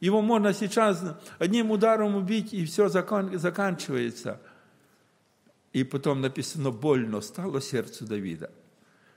его 0.00 0.20
можно 0.20 0.52
сейчас 0.52 1.02
одним 1.38 1.70
ударом 1.70 2.14
убить, 2.14 2.52
и 2.52 2.64
все 2.66 2.88
заканчивается. 2.88 4.40
И 5.72 5.84
потом 5.84 6.20
написано, 6.20 6.70
больно 6.70 7.20
стало 7.20 7.60
сердцу 7.60 8.06
Давида. 8.06 8.50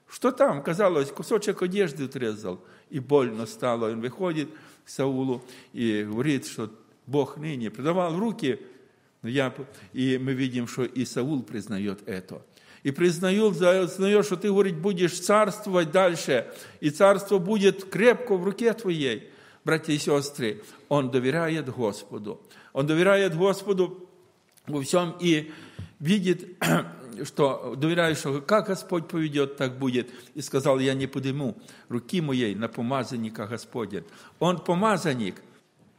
Что 0.07 0.31
там? 0.31 0.61
Казалось, 0.63 1.11
кусочек 1.11 1.61
одежды 1.61 2.05
отрезал, 2.05 2.63
и 2.89 2.99
больно 2.99 3.45
стало. 3.45 3.89
Он 3.89 3.99
выходит 3.99 4.49
к 4.85 4.89
Саулу 4.89 5.43
и 5.73 6.03
говорит, 6.03 6.45
что 6.45 6.71
Бог 7.05 7.37
ныне 7.37 7.69
предавал 7.69 8.17
руки. 8.17 8.59
И 9.23 10.19
мы 10.21 10.33
видим, 10.33 10.67
что 10.67 10.83
и 10.83 11.05
Саул 11.05 11.43
признает 11.43 12.07
это 12.07 12.43
и 12.83 12.91
признаю, 12.91 13.51
знаешь, 13.51 14.25
что 14.25 14.35
ты, 14.35 14.49
говорит, 14.49 14.77
будешь 14.77 15.19
царствовать 15.19 15.91
дальше, 15.91 16.47
и 16.81 16.89
царство 16.89 17.39
будет 17.39 17.89
крепко 17.89 18.35
в 18.35 18.43
руке 18.43 18.73
твоей, 18.73 19.29
братья 19.63 19.93
и 19.93 19.97
сестры. 19.97 20.61
Он 20.89 21.09
доверяет 21.09 21.69
Господу. 21.69 22.41
Он 22.73 22.85
доверяет 22.85 23.35
Господу 23.35 24.09
во 24.67 24.81
всем 24.81 25.15
и 25.19 25.51
видит, 25.99 26.57
что 27.23 27.75
доверяет, 27.77 28.17
что 28.17 28.41
как 28.41 28.67
Господь 28.67 29.07
поведет, 29.07 29.55
так 29.55 29.79
будет. 29.79 30.09
И 30.35 30.41
сказал, 30.41 30.79
я 30.79 30.93
не 30.93 31.07
подниму 31.07 31.57
руки 31.87 32.19
моей 32.19 32.53
на 32.53 32.67
помазанника 32.67 33.47
Господень. 33.47 34.03
Он 34.39 34.59
помазанник, 34.59 35.35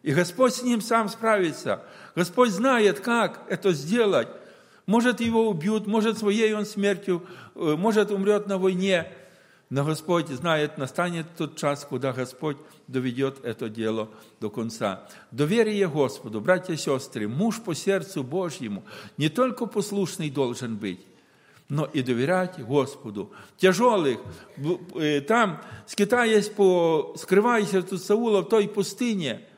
и 0.03 0.13
Господь 0.13 0.53
с 0.53 0.63
ним 0.63 0.83
сам 0.83 1.09
справится. 1.09 1.83
Господь 2.15 2.51
знает, 2.51 3.01
как 3.01 3.43
это 3.49 3.73
сделать. 3.73 4.29
Может, 4.87 5.21
его 5.21 5.49
убьют, 5.49 5.87
может, 5.87 6.19
своей 6.19 6.53
он 6.53 6.67
смертью, 6.67 7.23
э, 7.55 7.75
может, 7.77 8.11
умрет 8.11 8.47
на 8.47 8.59
войне. 8.59 9.09
Но 9.71 9.85
Господь 9.85 10.29
знает, 10.29 10.77
настанет 10.77 11.27
тот 11.37 11.57
час, 11.57 11.87
когда 11.89 12.13
Господь 12.13 12.59
доведет 12.87 13.43
это 13.45 13.71
дело 13.71 14.11
до 14.41 14.51
конца. 14.51 15.09
Доверие 15.31 15.89
Господу, 15.89 16.41
братья 16.41 16.75
и 16.75 16.77
сестры, 16.77 17.29
муж 17.29 17.61
по 17.63 17.75
сердцу 17.75 18.23
Божьему 18.23 18.85
не 19.17 19.31
только 19.31 19.65
послушный 19.65 20.29
должен 20.29 20.77
быть, 20.77 21.01
но 21.71 21.87
и 21.87 22.03
доверять 22.03 22.63
Господу. 22.63 23.33
Тяжелых, 23.57 24.19
э, 24.97 25.23
там, 25.23 25.63
скитаясь 25.87 26.51
по, 26.51 27.15
скрываясь 27.17 27.73
от 27.73 27.91
Саула 28.01 28.43
в 28.43 28.49
той 28.49 28.69
пустыне– 28.69 29.41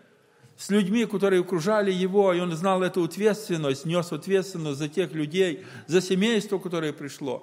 с 0.56 0.70
людьми, 0.70 1.04
которые 1.04 1.40
окружали 1.40 1.92
его, 1.92 2.32
и 2.32 2.40
он 2.40 2.52
знал 2.52 2.82
эту 2.82 3.04
ответственность, 3.04 3.84
нес 3.84 4.12
ответственность 4.12 4.78
за 4.78 4.88
тех 4.88 5.12
людей, 5.12 5.64
за 5.86 6.00
семейство, 6.00 6.58
которое 6.58 6.92
пришло. 6.92 7.42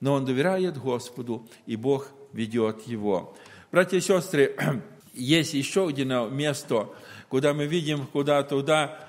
Но 0.00 0.14
он 0.14 0.24
доверяет 0.24 0.76
Господу, 0.78 1.48
и 1.66 1.76
Бог 1.76 2.08
ведет 2.32 2.86
его. 2.86 3.34
Братья 3.72 3.96
и 3.96 4.00
сестры, 4.00 4.56
есть 5.14 5.54
еще 5.54 5.88
одно 5.88 6.28
место, 6.28 6.88
куда 7.28 7.54
мы 7.54 7.66
видим, 7.66 8.06
куда 8.06 8.42
туда 8.42 9.08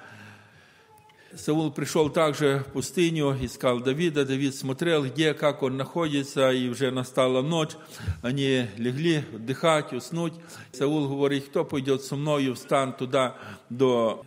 Саул 1.38 1.72
пришел 1.72 2.10
также 2.10 2.64
в 2.68 2.72
пустыню, 2.72 3.38
искал 3.42 3.80
Давида. 3.80 4.26
Давид 4.26 4.56
смотрел, 4.56 5.06
где, 5.06 5.34
как 5.34 5.64
он 5.64 5.76
находится, 5.76 6.52
и 6.52 6.70
уже 6.70 6.92
настала 6.92 7.42
ночь. 7.42 7.72
Они 8.22 8.68
легли 8.78 9.24
отдыхать, 9.34 9.92
уснуть. 9.92 10.34
Саул 10.72 11.10
говорит, 11.10 11.46
кто 11.50 11.66
пойдет 11.66 12.04
со 12.04 12.16
мною, 12.16 12.56
встань 12.56 12.94
туда 12.94 13.36
до 13.70 14.26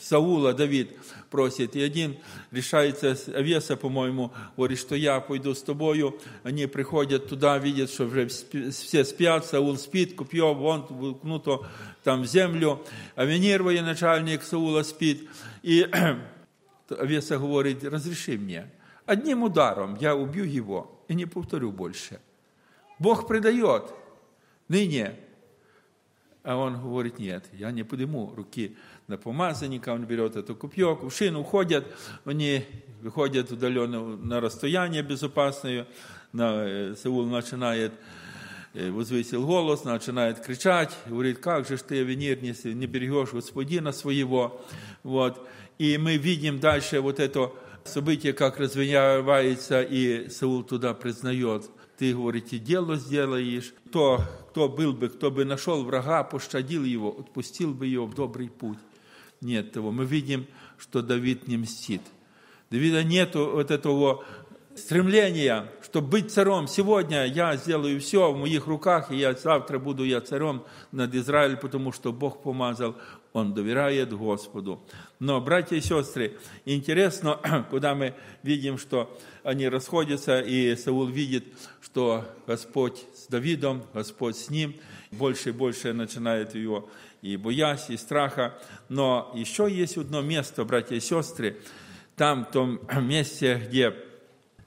Саула, 0.00 0.52
Давид 0.52 0.96
просит. 1.30 1.76
И 1.76 1.82
один 1.82 2.16
решается, 2.50 3.16
Авеса, 3.34 3.76
по-моему, 3.76 4.32
говорит, 4.56 4.78
что 4.78 4.94
я 4.94 5.20
пойду 5.20 5.54
с 5.54 5.62
тобою. 5.62 6.18
Они 6.42 6.66
приходят 6.66 7.28
туда, 7.28 7.58
видят, 7.58 7.90
что 7.90 8.04
уже 8.04 8.28
все 8.28 9.04
спят, 9.04 9.46
Саул 9.46 9.76
спит, 9.76 10.14
копье 10.14 10.54
вон 10.54 10.84
вкнуто 10.84 11.66
там 12.02 12.22
в 12.22 12.26
землю. 12.26 12.84
Авенир, 13.14 13.62
военачальник 13.62 14.42
Саула, 14.42 14.82
спит. 14.82 15.28
И 15.62 15.88
Авеса 16.88 17.38
говорит, 17.38 17.84
разреши 17.84 18.38
мне. 18.38 18.70
Одним 19.06 19.42
ударом 19.42 19.96
я 20.00 20.14
убью 20.14 20.44
его 20.44 21.04
и 21.08 21.14
не 21.14 21.26
повторю 21.26 21.72
больше. 21.72 22.20
Бог 22.98 23.26
предает. 23.26 23.84
Ныне 24.68 25.18
а 26.42 26.56
он 26.56 26.80
говорит, 26.80 27.18
нет, 27.18 27.44
я 27.52 27.70
не 27.70 27.82
подниму 27.82 28.32
руки 28.34 28.76
на 29.09 29.17
помазанника, 29.17 29.89
он 29.89 30.05
берет 30.05 30.35
это 30.35 30.53
купье, 30.53 30.95
кувшин, 30.95 31.35
уходят, 31.35 31.85
они 32.25 32.65
выходят 33.01 33.51
удаленно 33.51 34.17
на 34.17 34.41
расстояние 34.41 35.03
безопасное, 35.03 35.87
на, 36.33 36.95
Саул 36.95 37.25
начинает 37.25 37.93
э, 38.73 38.89
возвысил 38.89 39.45
голос, 39.45 39.83
начинает 39.83 40.39
кричать, 40.39 40.95
говорит, 41.05 41.39
как 41.39 41.67
же 41.67 41.77
ты, 41.77 42.01
Авенир, 42.01 42.41
не, 42.41 42.55
не 42.73 42.87
берегешь 42.87 43.31
господина 43.31 43.91
своего. 43.91 44.61
Вот. 45.03 45.47
И 45.77 45.97
мы 45.97 46.17
видим 46.17 46.59
дальше 46.59 46.99
вот 46.99 47.19
это 47.19 47.51
событие, 47.83 48.33
как 48.33 48.59
развивается, 48.59 49.81
и 49.81 50.29
Саул 50.29 50.63
туда 50.63 50.93
признает, 50.93 51.69
ты, 51.97 52.13
говорите, 52.13 52.57
дело 52.59 52.97
сделаешь, 52.97 53.73
то, 53.91 54.19
кто 54.49 54.67
был 54.67 54.93
бы, 54.93 55.09
кто 55.09 55.31
бы 55.31 55.45
нашел 55.45 55.83
врага, 55.83 56.23
пощадил 56.23 56.83
его, 56.83 57.15
отпустил 57.19 57.73
бы 57.73 57.87
его 57.87 58.05
в 58.05 58.15
добрый 58.15 58.49
путь. 58.49 58.79
Нет 59.40 59.72
того. 59.72 59.90
Мы 59.90 60.04
видим, 60.04 60.46
что 60.78 61.02
Давид 61.02 61.48
не 61.48 61.56
мстит. 61.56 62.02
Давида 62.70 63.02
нет 63.04 63.34
вот 63.34 63.70
этого 63.70 64.24
стремления, 64.76 65.70
чтобы 65.82 66.08
быть 66.08 66.30
царем. 66.30 66.66
Сегодня 66.68 67.24
я 67.26 67.56
сделаю 67.56 68.00
все 68.00 68.32
в 68.32 68.38
моих 68.38 68.66
руках, 68.66 69.10
и 69.10 69.16
я 69.16 69.32
завтра 69.34 69.78
буду 69.78 70.04
я 70.04 70.20
царем 70.20 70.64
над 70.92 71.14
Израилем, 71.14 71.58
потому 71.58 71.92
что 71.92 72.12
Бог 72.12 72.42
помазал, 72.42 72.96
он 73.32 73.54
доверяет 73.54 74.12
Господу. 74.12 74.82
Но, 75.18 75.40
братья 75.40 75.76
и 75.76 75.80
сестры, 75.80 76.38
интересно, 76.64 77.38
куда 77.70 77.94
мы 77.94 78.14
видим, 78.42 78.78
что 78.78 79.16
они 79.42 79.68
расходятся, 79.68 80.40
и 80.40 80.74
Саул 80.76 81.06
видит, 81.06 81.44
что 81.80 82.24
Господь 82.46 83.04
с 83.14 83.26
Давидом, 83.26 83.84
Господь 83.94 84.36
с 84.36 84.50
ним, 84.50 84.74
больше 85.10 85.50
и 85.50 85.52
больше 85.52 85.92
начинает 85.92 86.54
его 86.54 86.88
и 87.22 87.36
боясь, 87.36 87.90
и 87.90 87.96
страха. 87.96 88.58
Но 88.88 89.32
еще 89.34 89.68
есть 89.70 89.96
одно 89.96 90.22
место, 90.22 90.64
братья 90.64 90.96
и 90.96 91.00
сестры, 91.00 91.58
там, 92.16 92.44
в 92.44 92.50
том 92.50 92.80
месте, 93.02 93.60
где, 93.68 93.94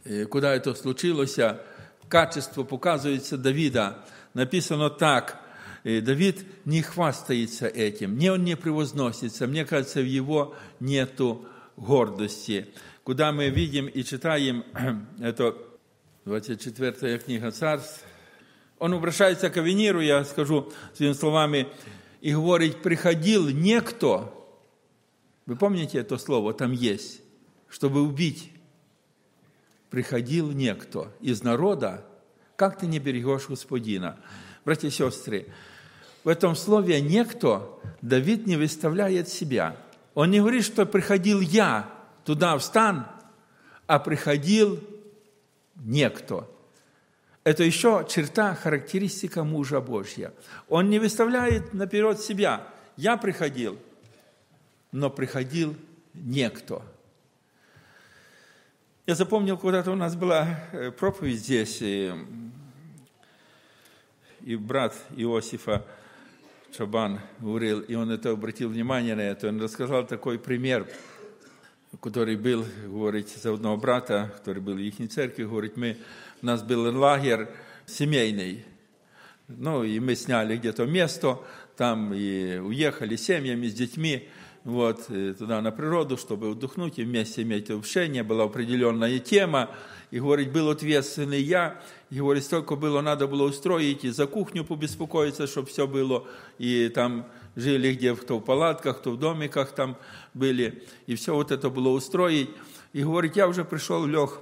э, 0.05 0.25
куда 0.25 0.53
это 0.53 0.73
случилось, 0.73 1.37
качество 2.07 2.63
показывается 2.63 3.37
Давида. 3.37 4.05
Написано 4.33 4.89
так, 4.89 5.39
И 5.83 5.99
Давид 5.99 6.45
не 6.65 6.81
хвастается 6.81 7.67
этим, 7.67 8.17
не 8.17 8.29
он 8.29 8.43
не 8.43 8.55
превозносится. 8.55 9.47
Мне 9.47 9.65
кажется, 9.65 9.99
в 9.99 10.05
его 10.05 10.55
нету 10.79 11.45
гордости. 11.75 12.67
Куда 13.03 13.31
мы 13.31 13.49
видим 13.49 13.87
и 13.87 14.03
читаем, 14.03 14.63
это 15.19 15.55
24 16.25 17.19
книга 17.19 17.51
Царств, 17.51 18.05
он 18.79 18.93
обращается 18.93 19.49
к 19.49 19.57
Авениру, 19.57 20.01
я 20.01 20.23
скажу 20.23 20.71
своими 20.93 21.13
словами, 21.13 21.67
и 22.23 22.33
говорит, 22.33 22.81
приходил 22.81 23.49
некто, 23.49 24.33
вы 25.45 25.57
помните 25.57 25.97
это 25.97 26.17
слово, 26.17 26.53
там 26.53 26.71
есть, 26.71 27.19
чтобы 27.67 28.01
убить. 28.01 28.49
Приходил 29.89 30.49
некто 30.53 31.11
из 31.19 31.43
народа, 31.43 32.05
как 32.55 32.79
ты 32.79 32.87
не 32.87 32.99
берегешь 32.99 33.49
господина? 33.49 34.17
Братья 34.63 34.87
и 34.87 34.91
сестры, 34.91 35.47
в 36.23 36.29
этом 36.29 36.55
слове 36.55 37.01
«некто» 37.01 37.67
Давид 38.01 38.47
не 38.47 38.55
выставляет 38.55 39.27
себя. 39.27 39.75
Он 40.13 40.31
не 40.31 40.39
говорит, 40.39 40.63
что 40.63 40.85
приходил 40.85 41.41
я 41.41 41.89
туда 42.23 42.57
в 42.57 42.63
стан, 42.63 43.05
а 43.85 43.99
приходил 43.99 44.79
некто. 45.75 46.47
Это 47.43 47.63
еще 47.63 48.05
черта, 48.09 48.55
характеристика 48.55 49.43
мужа 49.43 49.81
Божья. 49.81 50.33
Он 50.69 50.89
не 50.89 50.99
выставляет 50.99 51.73
наперед 51.73 52.19
себя. 52.19 52.65
Я 52.95 53.17
приходил, 53.17 53.77
но 54.91 55.09
приходил 55.09 55.75
некто. 56.13 56.81
Я 59.05 59.15
запомнил, 59.15 59.57
когда-то 59.57 59.91
у 59.91 59.95
нас 59.95 60.15
была 60.15 60.47
э, 60.71 60.91
проповедь 60.91 61.39
здесь, 61.39 61.79
и, 61.81 62.13
и 64.39 64.55
брат 64.55 64.95
Иосифа 65.17 65.85
Чабан 66.71 67.19
говорил, 67.39 67.81
и 67.81 67.95
он 67.95 68.11
это 68.11 68.31
обратил 68.31 68.69
внимание 68.69 69.15
на 69.15 69.21
это, 69.21 69.49
он 69.49 69.61
рассказал 69.61 70.07
такой 70.07 70.39
пример, 70.39 70.87
который 72.01 72.35
был, 72.35 72.65
говорит, 72.85 73.29
за 73.29 73.53
одного 73.53 73.77
брата, 73.77 74.31
который 74.37 74.61
был 74.61 74.75
в 74.75 74.79
их 74.79 74.95
церкви, 75.09 75.43
говорит, 75.43 75.77
мы, 75.77 75.97
у 76.41 76.45
нас 76.45 76.63
был 76.63 76.97
лагерь 76.97 77.47
семейный, 77.85 78.65
ну, 79.47 79.83
и 79.83 79.99
мы 79.99 80.15
сняли 80.15 80.57
где-то 80.57 80.85
место, 80.85 81.39
там 81.77 82.13
и 82.13 82.57
уехали 82.57 83.15
семьями 83.15 83.67
с 83.67 83.73
детьми, 83.73 84.29
вот, 84.63 85.05
э, 85.09 85.33
туда 85.37 85.61
на 85.61 85.71
природу, 85.71 86.17
чтобы 86.17 86.51
отдохнуть 86.51 86.97
и 86.97 87.03
вместе 87.03 87.41
иметь 87.41 87.69
общение, 87.69 88.23
была 88.23 88.45
определенная 88.45 89.19
тема, 89.19 89.69
и, 90.11 90.19
говорит, 90.19 90.51
был 90.51 90.69
ответственный 90.69 91.41
я, 91.41 91.81
и, 92.09 92.19
говорит, 92.19 92.43
столько 92.43 92.75
было, 92.75 93.01
надо 93.01 93.27
было 93.27 93.43
устроить, 93.43 94.05
и 94.05 94.09
за 94.09 94.27
кухню 94.27 94.63
побеспокоиться, 94.63 95.47
чтобы 95.47 95.67
все 95.67 95.87
было, 95.87 96.25
и 96.59 96.89
там 96.89 97.27
жили 97.55 97.93
где, 97.93 98.15
кто 98.15 98.39
в 98.39 98.41
палатках, 98.41 98.99
кто 98.99 99.11
в 99.11 99.19
домиках 99.19 99.71
там 99.71 99.97
были, 100.33 100.83
и 101.07 101.15
все 101.15 101.33
вот 101.33 101.51
это 101.51 101.69
было 101.69 101.89
устроить. 101.89 102.49
И, 102.93 103.03
говорит, 103.03 103.35
я 103.35 103.47
уже 103.47 103.65
пришел, 103.65 104.05
лег 104.05 104.39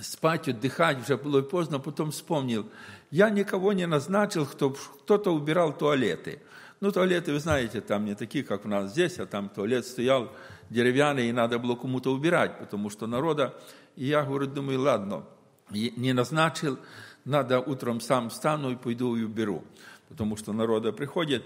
спать, 0.00 0.48
отдыхать, 0.48 1.00
уже 1.00 1.16
было 1.16 1.42
поздно, 1.42 1.78
потом 1.78 2.10
вспомнил, 2.10 2.66
я 3.10 3.30
никого 3.30 3.72
не 3.72 3.86
назначил, 3.86 4.46
кто, 4.46 4.70
кто-то 4.70 5.32
убирал 5.32 5.76
туалеты. 5.76 6.40
Ну, 6.80 6.90
туалеты, 6.90 7.32
вы 7.32 7.38
знаете, 7.38 7.80
там 7.80 8.04
не 8.04 8.14
такие, 8.14 8.42
как 8.42 8.64
у 8.64 8.68
нас 8.68 8.90
здесь, 8.90 9.18
а 9.18 9.26
там 9.26 9.48
туалет 9.48 9.86
стоял 9.86 10.32
деревянный, 10.70 11.28
и 11.28 11.32
надо 11.32 11.58
было 11.58 11.76
кому-то 11.76 12.12
убирать, 12.12 12.58
потому 12.58 12.90
что 12.90 13.06
народа 13.06 13.54
и 13.96 14.06
я, 14.06 14.24
говорю, 14.24 14.46
думаю, 14.46 14.80
ладно, 14.80 15.24
не 15.70 16.12
назначил, 16.12 16.78
надо 17.24 17.60
утром 17.60 18.00
сам 18.00 18.30
встану 18.30 18.70
и 18.70 18.76
пойду 18.76 19.16
и 19.16 19.22
уберу, 19.22 19.64
потому 20.08 20.36
что 20.36 20.52
народа 20.52 20.92
приходит. 20.92 21.44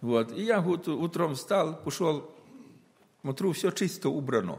Вот. 0.00 0.32
И 0.32 0.42
я 0.42 0.60
вот, 0.60 0.88
утром 0.88 1.34
встал, 1.34 1.76
пошел, 1.82 2.30
смотрю, 3.20 3.52
все 3.52 3.70
чисто 3.70 4.08
убрано. 4.08 4.58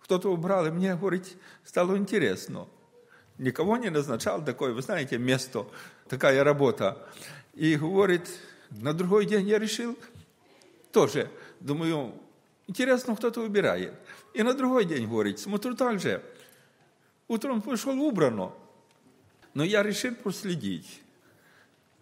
Кто-то 0.00 0.30
убрал, 0.30 0.66
и 0.66 0.70
мне, 0.70 0.94
говорит, 0.94 1.36
стало 1.64 1.96
интересно. 1.96 2.66
Никого 3.38 3.76
не 3.76 3.90
назначал 3.90 4.44
такое, 4.44 4.72
вы 4.72 4.82
знаете, 4.82 5.18
место, 5.18 5.66
такая 6.08 6.44
работа. 6.44 7.08
И 7.54 7.76
говорит, 7.76 8.28
на 8.70 8.92
другой 8.92 9.26
день 9.26 9.48
я 9.48 9.58
решил 9.58 9.98
тоже, 10.92 11.30
думаю, 11.60 12.14
интересно, 12.66 13.16
кто-то 13.16 13.40
убирает. 13.40 13.94
И 14.34 14.42
на 14.42 14.54
другой 14.54 14.84
день 14.84 15.08
говорит, 15.08 15.38
смотрю 15.38 15.74
так 15.74 16.00
же. 16.00 16.22
Утром 17.26 17.62
пошел 17.62 17.98
убрано. 18.00 18.52
Но 19.54 19.64
я 19.64 19.82
решил 19.82 20.14
проследить. 20.14 21.00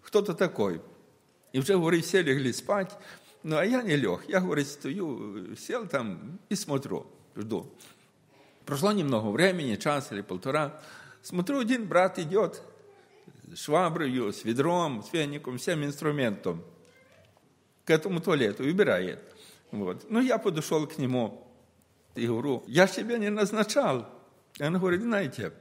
Кто-то 0.02 0.34
такой. 0.34 0.80
И 1.52 1.58
уже, 1.58 1.74
говорит, 1.74 2.04
все 2.04 2.22
легли 2.22 2.52
спать. 2.52 2.96
Ну, 3.42 3.56
а 3.56 3.64
я 3.64 3.82
не 3.82 3.96
лег. 3.96 4.22
Я, 4.28 4.40
говорит, 4.40 4.68
стою, 4.68 5.54
сел 5.56 5.86
там 5.86 6.38
и 6.48 6.54
смотрю, 6.54 7.06
жду. 7.36 7.70
Прошло 8.64 8.92
немного 8.92 9.28
времени, 9.28 9.76
час 9.76 10.12
или 10.12 10.20
полтора. 10.20 10.80
Смотрю, 11.22 11.60
один 11.60 11.86
брат 11.86 12.18
идет 12.18 12.62
с 13.52 13.58
шваброю, 13.64 14.32
с 14.32 14.44
ведром, 14.44 15.02
с 15.02 15.12
веником, 15.12 15.58
всем 15.58 15.84
инструментом 15.84 16.64
к 17.84 17.90
этому 17.90 18.20
туалету, 18.20 18.62
убирает. 18.62 19.20
Вот. 19.72 20.08
Ну, 20.08 20.20
я 20.20 20.38
подошел 20.38 20.86
к 20.86 20.98
нему, 20.98 21.46
и 22.14 22.26
говорю, 22.26 22.62
я 22.66 22.86
себя 22.86 23.18
не 23.18 23.30
назначал. 23.30 24.08
И 24.58 24.62
он 24.62 24.78
говорит, 24.78 25.02
знаете, 25.02 25.52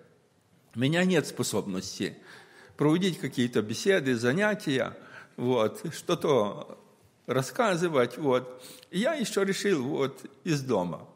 у 0.75 0.79
меня 0.79 1.03
нет 1.03 1.27
способности 1.27 2.17
проводить 2.77 3.19
какие-то 3.19 3.61
беседы, 3.61 4.15
занятия, 4.15 4.97
вот, 5.41 5.81
что-то 5.91 6.77
рассказывать, 7.25 8.19
вот. 8.19 8.63
И 8.91 8.99
я 8.99 9.15
еще 9.15 9.43
решил 9.43 9.83
вот 9.83 10.23
из 10.43 10.61
дома, 10.61 11.07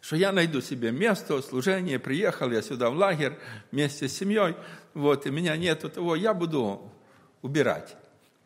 что 0.00 0.14
я 0.14 0.30
найду 0.30 0.60
себе 0.60 0.92
место, 0.92 1.42
служение, 1.42 1.98
приехал 1.98 2.52
я 2.52 2.62
сюда 2.62 2.90
в 2.90 2.94
лагерь 2.96 3.36
вместе 3.72 4.06
с 4.06 4.16
семьей, 4.16 4.54
вот, 4.94 5.26
и 5.26 5.30
меня 5.30 5.56
нету 5.56 5.90
того, 5.90 6.14
я 6.14 6.32
буду 6.32 6.80
убирать. 7.42 7.96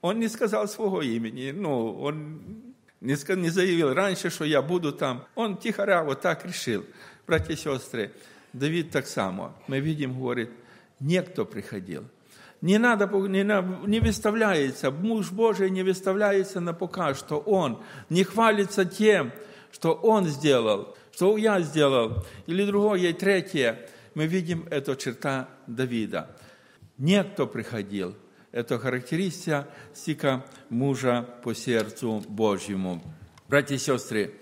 Он 0.01 0.21
не 0.21 0.29
сказал 0.29 0.67
своего 0.69 1.03
имени, 1.03 1.51
ну, 1.51 2.01
он 2.01 2.41
не, 3.03 3.37
не 3.37 3.51
заявил 3.51 3.93
раньше, 3.93 4.31
что 4.31 4.47
я 4.47 4.63
буду 4.63 4.93
там. 4.93 5.27
Он 5.35 5.59
тихоря 5.59 6.03
вот 6.03 6.23
так 6.23 6.47
решил. 6.47 6.87
Братья 7.27 7.53
и 7.53 7.57
сестры, 7.57 8.13
Давид 8.55 8.91
так 8.91 9.07
само. 9.07 9.53
Мы 9.67 9.81
видим, 9.81 10.19
говорит, 10.19 10.51
некто 10.99 11.45
приходил. 11.45 12.05
Не 12.61 12.79
надо, 12.79 13.07
не, 13.07 13.45
не 13.87 14.01
выставляется, 14.01 14.91
муж 14.91 15.31
Божий 15.31 15.71
не 15.71 15.83
выставляется 15.83 16.61
на 16.61 16.75
показ, 16.75 17.19
что 17.19 17.39
он 17.39 17.83
не 18.11 18.25
хвалится 18.25 18.85
тем, 18.85 19.33
что 19.71 19.95
он 19.95 20.27
сделал, 20.27 20.97
что 21.13 21.37
я 21.37 21.61
сделал, 21.61 22.27
или 22.47 22.65
другое, 22.65 23.11
и 23.11 23.13
третье. 23.13 23.89
Мы 24.15 24.27
видим 24.27 24.67
эту 24.71 24.97
черта 24.97 25.49
Давида. 25.69 26.37
Некто 26.97 27.47
приходил, 27.47 28.17
это 28.51 28.81
характеристика 28.81 30.45
мужа 30.69 31.29
по 31.45 31.55
сердцу 31.55 32.25
Божьему. 32.29 33.01
Братья 33.47 33.77
и 33.77 33.79
сестры, 33.79 34.35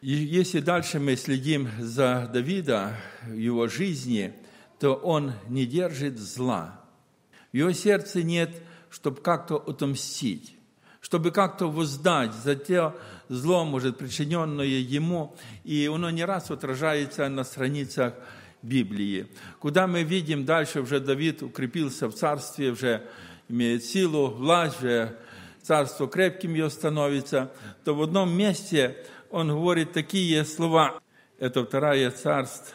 если 0.00 0.58
дальше 0.58 0.98
мы 0.98 1.14
следим 1.14 1.68
за 1.78 2.28
Давида, 2.32 2.96
его 3.32 3.68
жизни, 3.68 4.34
то 4.80 4.94
он 4.94 5.34
не 5.48 5.64
держит 5.66 6.18
зла. 6.18 6.81
В 7.52 7.56
его 7.56 7.72
сердце 7.72 8.22
нет, 8.22 8.50
чтобы 8.90 9.20
как-то 9.20 9.56
отомстить, 9.56 10.56
чтобы 11.00 11.30
как-то 11.30 11.70
воздать 11.70 12.32
за 12.32 12.56
те 12.56 12.92
зло, 13.28 13.64
может, 13.64 13.98
причиненное 13.98 14.66
ему. 14.66 15.36
И 15.64 15.90
оно 15.92 16.10
не 16.10 16.24
раз 16.24 16.50
отражается 16.50 17.28
на 17.28 17.44
страницах 17.44 18.14
Библии. 18.62 19.26
Куда 19.58 19.86
мы 19.86 20.02
видим 20.02 20.44
дальше, 20.44 20.80
уже 20.80 21.00
Давид 21.00 21.42
укрепился 21.42 22.08
в 22.08 22.14
царстве, 22.14 22.70
уже 22.70 23.06
имеет 23.48 23.84
силу, 23.84 24.28
власть, 24.28 24.78
уже 24.78 25.18
царство 25.62 26.08
крепким 26.08 26.54
ее 26.54 26.70
становится, 26.70 27.52
то 27.84 27.94
в 27.94 28.02
одном 28.02 28.34
месте 28.34 28.96
он 29.30 29.48
говорит 29.48 29.92
такие 29.92 30.44
слова. 30.44 31.00
Это 31.38 31.64
вторая 31.64 32.10
царств, 32.10 32.74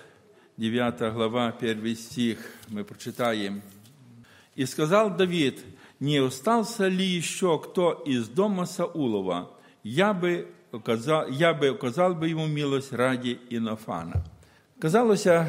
9 0.57 1.13
глава, 1.13 1.55
1 1.59 1.95
стих, 1.95 2.39
мы 2.67 2.83
прочитаем. 2.83 3.61
«И 4.57 4.65
сказал 4.65 5.15
Давид, 5.15 5.63
не 6.01 6.17
остался 6.17 6.87
ли 6.87 7.05
еще 7.05 7.59
кто 7.59 7.93
из 7.93 8.27
дома 8.27 8.65
Саулова, 8.65 9.51
я 9.83 10.13
бы 10.13 10.49
указал, 10.71 11.29
я 11.29 11.53
бы 11.53 11.69
указал 11.69 12.15
бы 12.15 12.27
ему 12.27 12.47
милость 12.47 12.91
ради 12.91 13.39
Инофана». 13.49 14.25
Казалось, 14.79 15.27
а 15.27 15.47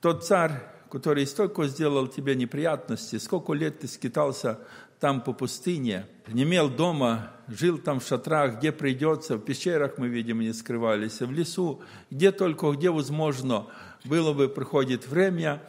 тот 0.00 0.24
царь, 0.24 0.52
который 0.90 1.26
столько 1.26 1.66
сделал 1.66 2.06
тебе 2.08 2.34
неприятности, 2.34 3.16
сколько 3.16 3.54
лет 3.54 3.80
ты 3.80 3.88
скитался 3.88 4.60
там 5.00 5.22
по 5.22 5.32
пустыне, 5.32 6.06
не 6.28 6.42
имел 6.42 6.68
дома, 6.68 7.32
жил 7.48 7.78
там 7.78 8.00
в 8.00 8.06
шатрах, 8.06 8.58
где 8.58 8.70
придется, 8.70 9.36
в 9.36 9.40
пещерах 9.40 9.98
мы 9.98 10.08
видим, 10.08 10.40
не 10.40 10.52
скрывались, 10.52 11.20
в 11.20 11.32
лесу, 11.32 11.80
где 12.10 12.32
только, 12.32 12.70
где 12.72 12.90
возможно 12.90 13.66
было 14.04 14.32
бы, 14.32 14.48
приходит 14.48 15.06
время, 15.06 15.62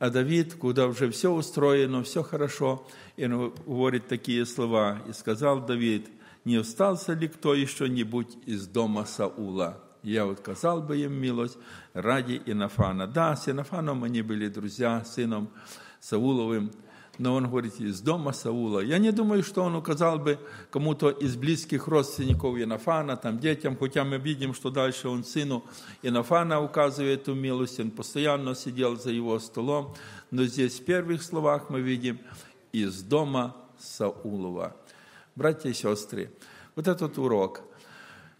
А 0.00 0.08
Давид, 0.08 0.54
куда 0.54 0.86
уже 0.86 1.10
все 1.10 1.30
устроено, 1.30 2.02
все 2.02 2.22
хорошо, 2.22 2.88
и 3.18 3.26
он 3.26 3.52
говорит 3.66 4.08
такие 4.08 4.46
слова. 4.46 5.02
«И 5.06 5.12
сказал 5.12 5.60
Давид, 5.60 6.08
не 6.46 6.56
остался 6.56 7.12
ли 7.12 7.28
кто 7.28 7.54
еще-нибудь 7.54 8.38
из 8.46 8.66
дома 8.66 9.04
Саула? 9.04 9.84
Я 10.02 10.24
отказал 10.24 10.80
бы 10.80 10.96
им 10.96 11.12
милость 11.12 11.58
ради 11.92 12.40
Инофана». 12.46 13.06
Да, 13.06 13.36
с 13.36 13.46
Инофаном 13.50 14.02
они 14.02 14.22
были 14.22 14.48
друзья, 14.48 15.04
сыном 15.04 15.50
Сауловым, 16.00 16.72
но 17.20 17.34
он 17.34 17.50
говорит, 17.50 17.78
из 17.78 18.00
дома 18.00 18.32
Саула. 18.32 18.80
Я 18.80 18.96
не 18.96 19.12
думаю, 19.12 19.42
что 19.42 19.62
он 19.62 19.76
указал 19.76 20.18
бы 20.18 20.38
кому-то 20.70 21.10
из 21.10 21.36
близких 21.36 21.86
родственников 21.86 22.56
Инофана, 22.56 23.18
там, 23.18 23.38
детям, 23.38 23.76
хотя 23.76 24.04
мы 24.04 24.16
видим, 24.16 24.54
что 24.54 24.70
дальше 24.70 25.06
он 25.08 25.22
сыну 25.22 25.62
Инофана 26.02 26.62
указывает 26.62 27.20
эту 27.20 27.34
милость, 27.34 27.78
он 27.78 27.90
постоянно 27.90 28.54
сидел 28.54 28.96
за 28.96 29.10
его 29.10 29.38
столом, 29.38 29.94
но 30.30 30.44
здесь 30.44 30.80
в 30.80 30.84
первых 30.86 31.22
словах 31.22 31.68
мы 31.68 31.82
видим 31.82 32.18
из 32.72 33.02
дома 33.02 33.54
Саулова. 33.78 34.74
Братья 35.36 35.68
и 35.68 35.74
сестры, 35.74 36.32
вот 36.74 36.88
этот 36.88 37.18
урок– 37.18 37.60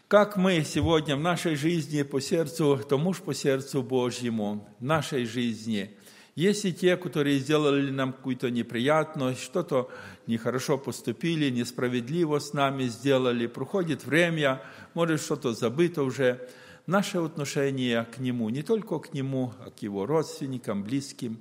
как 0.08 0.36
мы 0.36 0.64
сегодня 0.64 1.14
в 1.14 1.20
нашей 1.20 1.54
жизни 1.54 2.02
по 2.02 2.20
сердцу, 2.20 2.80
то 2.88 2.98
муж 2.98 3.18
по 3.18 3.32
сердцу 3.32 3.80
Божьему, 3.80 4.66
в 4.80 4.84
нашей 4.84 5.24
жизни– 5.24 5.94
есть 6.40 6.64
и 6.64 6.72
те, 6.72 6.96
которые 6.96 7.38
сделали 7.38 7.90
нам 7.90 8.14
какую-то 8.14 8.50
неприятность, 8.50 9.42
что-то 9.42 9.90
нехорошо 10.26 10.78
поступили, 10.78 11.50
несправедливо 11.50 12.38
с 12.38 12.54
нами 12.54 12.84
сделали. 12.84 13.46
Проходит 13.46 14.06
время, 14.06 14.62
может, 14.94 15.20
что-то 15.20 15.52
забыто 15.52 16.02
уже. 16.02 16.48
Наше 16.86 17.18
отношение 17.18 18.06
к 18.06 18.18
Нему, 18.18 18.48
не 18.48 18.62
только 18.62 18.98
к 19.00 19.12
Нему, 19.12 19.52
а 19.60 19.70
к 19.70 19.82
Его 19.82 20.06
родственникам, 20.06 20.82
близким. 20.82 21.38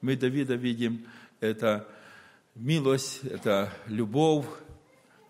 Мы 0.00 0.16
Давида 0.16 0.54
видим, 0.54 1.04
это 1.40 1.86
милость, 2.54 3.20
это 3.24 3.70
любовь, 3.86 4.46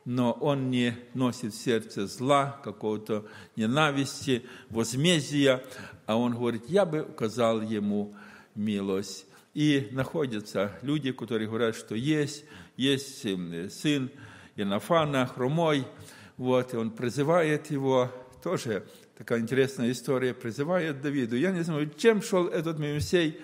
но 0.04 0.30
он 0.30 0.70
не 0.70 0.96
носит 1.14 1.54
в 1.54 1.60
сердце 1.60 2.06
зла, 2.06 2.60
какого-то 2.62 3.26
ненависти, 3.56 4.44
возмездия, 4.70 5.64
а 6.06 6.16
он 6.16 6.36
говорит, 6.36 6.68
я 6.68 6.86
бы 6.86 7.02
указал 7.02 7.60
ему 7.60 8.14
милость. 8.58 9.26
И 9.54 9.88
находятся 9.92 10.72
люди, 10.82 11.12
которые 11.12 11.48
говорят, 11.48 11.74
что 11.74 11.94
есть, 11.94 12.44
есть 12.76 13.24
эм, 13.24 13.70
сын 13.70 14.10
Инофана, 14.56 15.26
хромой, 15.26 15.86
вот, 16.36 16.74
и 16.74 16.76
он 16.76 16.90
призывает 16.90 17.70
его, 17.70 18.12
тоже 18.42 18.86
такая 19.16 19.40
интересная 19.40 19.90
история, 19.90 20.34
призывает 20.34 21.00
Давиду. 21.00 21.36
Я 21.36 21.50
не 21.50 21.62
знаю, 21.62 21.90
чем 21.96 22.22
шел 22.22 22.46
этот 22.46 22.78
Мемсей 22.78 23.40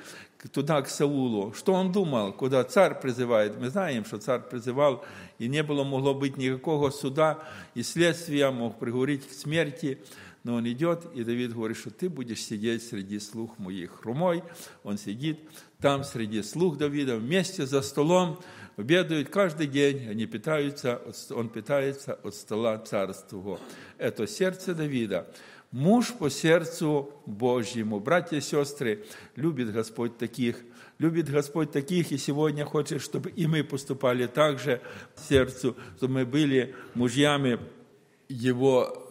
туда, 0.52 0.82
к 0.82 0.88
Саулу, 0.88 1.52
что 1.54 1.72
он 1.72 1.90
думал, 1.90 2.32
куда 2.32 2.62
царь 2.64 3.00
призывает. 3.00 3.58
Мы 3.58 3.70
знаем, 3.70 4.04
что 4.04 4.18
царь 4.18 4.42
призывал, 4.42 5.04
и 5.38 5.48
не 5.48 5.62
было, 5.62 5.84
могло 5.84 6.14
быть 6.14 6.36
никакого 6.36 6.90
суда 6.90 7.38
и 7.74 7.82
следствия, 7.82 8.50
мог 8.50 8.78
приговорить 8.78 9.26
к 9.26 9.32
смерти. 9.32 9.98
Но 10.44 10.56
он 10.56 10.68
идет, 10.68 11.06
и 11.14 11.24
Давид 11.24 11.54
говорит, 11.54 11.78
что 11.78 11.90
ты 11.90 12.10
будешь 12.10 12.42
сидеть 12.42 12.82
среди 12.86 13.18
слух 13.18 13.58
моих. 13.58 14.02
Румой, 14.02 14.44
он 14.82 14.98
сидит 14.98 15.40
там 15.80 16.04
среди 16.04 16.42
слух 16.42 16.76
Давида, 16.76 17.16
вместе 17.16 17.64
за 17.64 17.80
столом, 17.80 18.38
обедают 18.76 19.30
каждый 19.30 19.66
день, 19.66 20.06
они 20.06 20.26
питаются, 20.26 21.00
он 21.30 21.48
питается 21.48 22.14
от 22.22 22.34
стола 22.34 22.78
царства. 22.78 23.58
Это 23.96 24.26
сердце 24.26 24.74
Давида. 24.74 25.32
Муж 25.70 26.12
по 26.12 26.28
сердцу 26.28 27.10
Божьему. 27.24 27.98
Братья 27.98 28.36
и 28.36 28.40
сестры, 28.40 29.06
любит 29.36 29.72
Господь 29.72 30.18
таких, 30.18 30.58
любит 30.98 31.30
Господь 31.30 31.72
таких, 31.72 32.12
и 32.12 32.18
сегодня 32.18 32.66
хочет, 32.66 33.00
чтобы 33.00 33.30
и 33.30 33.46
мы 33.46 33.64
поступали 33.64 34.26
так 34.26 34.58
же 34.58 34.82
сердцу, 35.28 35.74
чтобы 35.96 36.14
мы 36.14 36.26
были 36.26 36.74
мужьями 36.94 37.58
Его 38.28 39.03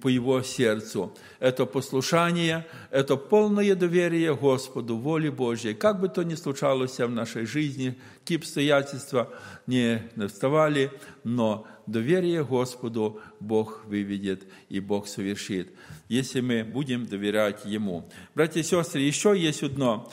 по 0.00 0.08
его 0.08 0.42
сердцу. 0.42 1.12
Это 1.40 1.66
послушание, 1.66 2.66
это 2.90 3.16
полное 3.16 3.74
доверие 3.74 4.34
Господу, 4.34 4.96
воле 4.96 5.30
Божьей. 5.30 5.74
Как 5.74 6.00
бы 6.00 6.08
то 6.08 6.22
ни 6.22 6.34
случалось 6.34 6.98
в 6.98 7.08
нашей 7.08 7.46
жизни, 7.46 7.98
какие 8.20 8.38
обстоятельства 8.38 9.30
не 9.66 10.02
вставали, 10.28 10.90
но 11.22 11.66
доверие 11.86 12.44
Господу 12.44 13.20
Бог 13.40 13.84
выведет 13.86 14.44
и 14.68 14.80
Бог 14.80 15.06
совершит, 15.06 15.72
если 16.08 16.40
мы 16.40 16.64
будем 16.64 17.06
доверять 17.06 17.64
Ему. 17.64 18.08
Братья 18.34 18.60
и 18.60 18.62
сестры, 18.62 19.00
еще 19.00 19.38
есть 19.38 19.62
одно. 19.62 20.10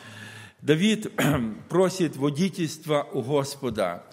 Давид 0.61 1.11
просит 1.69 2.15
водительства 2.17 3.07
у 3.11 3.21
Господа. 3.21 4.03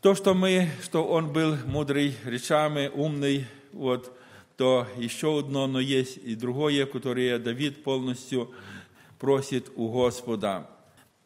То, 0.00 0.14
что 0.14 0.32
мы, 0.32 0.68
что 0.84 1.04
он 1.04 1.32
был 1.32 1.56
мудрый 1.66 2.14
речами, 2.24 2.88
умный, 2.94 3.46
вот, 3.72 4.16
то 4.56 4.86
еще 4.96 5.38
одно, 5.38 5.66
но 5.66 5.80
есть 5.80 6.18
и 6.18 6.34
другое, 6.34 6.86
которое 6.86 7.38
Давид 7.38 7.84
полностью 7.84 8.52
просит 9.18 9.70
у 9.76 9.88
Господа. 9.88 10.68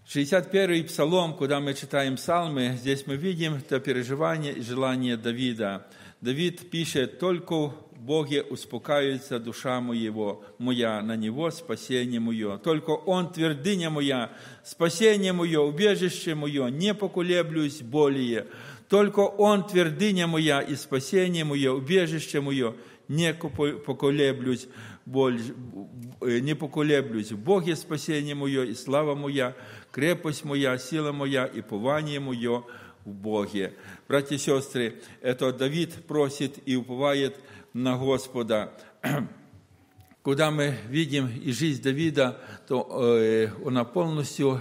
61-й 0.07 0.84
псалом, 0.84 1.34
куда 1.34 1.61
мы 1.61 1.74
читаем 1.74 2.16
псалмы, 2.16 2.76
здесь 2.78 3.07
мы 3.07 3.16
видим 3.16 3.55
это 3.55 3.80
переживание 3.80 4.53
и 4.53 4.61
желание 4.61 5.16
Давида. 5.16 5.86
Давид 6.20 6.70
пишет, 6.70 7.18
«Только 7.18 7.72
Боге 8.03 8.43
успокаивается 8.43 9.38
душа 9.38 9.80
моего, 9.80 10.45
моя, 10.59 11.01
на 11.03 11.14
Него 11.14 11.53
спасение 11.53 12.18
мое. 12.18 12.59
Только 12.59 12.90
Он 12.90 13.32
твердыня 13.32 13.90
моя, 13.90 14.32
спасение 14.64 15.32
мое, 15.32 15.61
убежище 15.61 16.34
мое, 16.34 16.66
не 16.66 16.95
поколеблюсь 16.95 17.80
более. 17.80 18.49
Только 18.93 19.20
Он 19.20 19.66
твердыня 19.66 20.26
моя 20.26 20.61
и 20.61 20.76
спасение 20.76 21.45
мое, 21.45 21.72
убежище 21.72 22.43
мое, 22.43 22.74
не 23.09 23.32
поколеблюсь, 23.32 24.68
э, 25.07 26.38
не 26.40 26.55
поколеблюсь. 26.55 27.32
Бог 27.32 27.64
есть 27.64 27.80
спасение 27.80 28.34
мое 28.34 28.64
и 28.64 28.74
слава 28.74 29.14
моя, 29.14 29.57
крепость 29.93 30.45
моя, 30.45 30.76
сила 30.76 31.11
моя 31.11 31.47
и 31.47 31.62
пование 31.62 32.20
мое 32.20 32.64
в 33.07 33.14
Боге. 33.14 33.72
Братья 34.09 34.34
и 34.34 34.38
сестры, 34.38 35.01
это 35.22 35.55
Давид 35.55 35.95
просит 36.07 36.59
и 36.66 36.76
уповает 36.76 37.40
на 37.72 37.97
Господа. 37.97 38.74
Куда 40.22 40.51
мы 40.51 40.76
видим 40.90 41.28
и 41.28 41.51
жизнь 41.53 41.82
Давида, 41.82 42.38
то 42.68 42.86
э, 43.09 43.49
она 43.64 43.84
полностью 43.84 44.61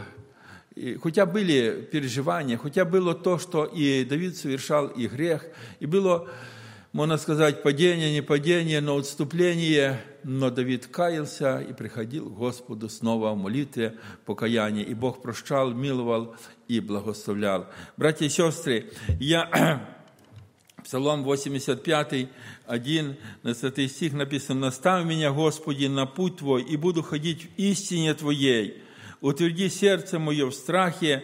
хотя 1.02 1.26
были 1.26 1.88
переживания, 1.92 2.58
хотя 2.58 2.86
было 2.86 3.14
то, 3.14 3.38
что 3.38 3.66
и 3.66 4.06
Давид 4.06 4.38
совершал 4.38 4.88
и 4.88 5.08
грех, 5.08 5.46
и 5.80 5.86
было, 5.86 6.30
можно 6.94 7.18
сказать, 7.18 7.64
падение, 7.64 8.12
не 8.12 8.22
падение, 8.22 8.82
но 8.82 8.98
отступление, 8.98 10.02
но 10.24 10.50
Давид 10.50 10.88
каялся 10.88 11.60
и 11.60 11.74
приходил 11.74 12.30
к 12.30 12.38
Господу 12.38 12.90
снова 12.90 13.32
в 13.32 13.38
молитве, 13.38 13.98
покаяние, 14.26 14.86
и 14.86 14.94
Бог 14.94 15.22
прощал, 15.22 15.72
миловал 15.72 16.36
и 16.68 16.80
благословлял. 16.80 17.68
Братья 17.98 18.26
и 18.26 18.30
сестры, 18.30 18.92
я 19.20 19.88
Псалом 20.84 21.24
85, 21.24 22.30
1, 22.66 23.16
20 23.44 23.92
стих 23.92 24.14
написано, 24.14 24.62
«Наставь 24.62 25.06
меня, 25.06 25.32
Господи, 25.32 25.86
на 25.86 26.06
путь 26.06 26.38
Твой, 26.38 26.64
и 26.64 26.76
буду 26.76 27.04
ходить 27.04 27.44
в 27.44 27.60
истине 27.60 28.14
Твоей, 28.14 28.82
утверди 29.22 29.70
сердце 29.70 30.20
мое 30.20 30.48
в 30.48 30.54
страхе 30.54 31.24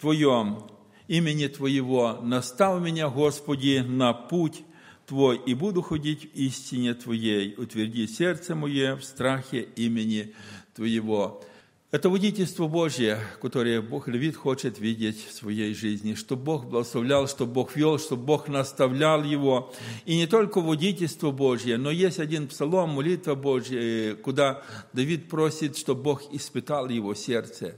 Твоем, 0.00 0.64
имени 1.06 1.46
Твоего, 1.46 2.18
настав 2.22 2.82
меня, 2.82 3.08
Господи, 3.08 3.84
на 3.86 4.12
путь 4.12 4.64
Твой, 5.06 5.36
и 5.36 5.54
буду 5.54 5.82
ходить 5.82 6.24
в 6.24 6.34
истине 6.34 6.94
Твоей, 6.94 7.54
утверди 7.56 8.08
сердце 8.08 8.54
мое 8.56 8.96
в 8.96 9.04
страхе 9.04 9.60
имени 9.76 10.34
Твоего. 10.74 11.44
Это 11.92 12.10
водительство 12.10 12.66
Божье, 12.66 13.20
которое 13.40 13.80
Бог 13.80 14.08
Левит 14.08 14.34
хочет 14.34 14.80
видеть 14.80 15.24
в 15.24 15.32
своей 15.32 15.72
жизни, 15.72 16.14
чтобы 16.14 16.42
Бог 16.42 16.64
благословлял, 16.66 17.28
чтобы 17.28 17.52
Бог 17.52 17.76
вел, 17.76 18.00
чтобы 18.00 18.24
Бог 18.24 18.48
наставлял 18.48 19.22
его. 19.22 19.72
И 20.04 20.16
не 20.16 20.26
только 20.26 20.60
водительство 20.60 21.30
Божье, 21.30 21.76
но 21.76 21.92
есть 21.92 22.18
один 22.18 22.48
псалом, 22.48 22.90
молитва 22.90 23.36
Божья, 23.36 24.16
куда 24.16 24.64
Давид 24.94 25.28
просит, 25.28 25.76
чтобы 25.76 26.02
Бог 26.02 26.22
испытал 26.32 26.88
его 26.88 27.14
сердце. 27.14 27.76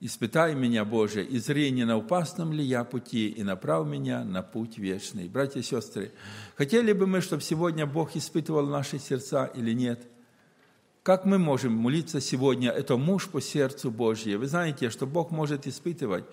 «Испытай 0.00 0.54
меня, 0.54 0.84
Боже, 0.84 1.24
и 1.24 1.38
зри, 1.38 1.70
не 1.70 1.84
на 1.84 1.94
опасном 1.94 2.52
ли 2.52 2.62
я 2.62 2.84
пути, 2.84 3.30
и 3.30 3.42
направь 3.42 3.86
меня 3.86 4.22
на 4.22 4.42
путь 4.42 4.76
вечный». 4.76 5.28
Братья 5.28 5.60
и 5.60 5.62
сестры, 5.62 6.12
хотели 6.56 6.92
бы 6.92 7.06
мы, 7.06 7.22
чтобы 7.22 7.40
сегодня 7.40 7.86
Бог 7.86 8.14
испытывал 8.14 8.66
наши 8.66 8.98
сердца 8.98 9.46
или 9.46 9.72
нет– 9.72 10.06
как 11.04 11.26
мы 11.26 11.38
можем 11.38 11.74
молиться 11.74 12.18
сегодня? 12.18 12.70
Это 12.70 12.96
муж 12.96 13.28
по 13.28 13.42
сердцу 13.42 13.90
Божье. 13.90 14.38
Вы 14.38 14.46
знаете, 14.46 14.88
что 14.88 15.06
Бог 15.06 15.30
может 15.30 15.66
испытывать. 15.66 16.24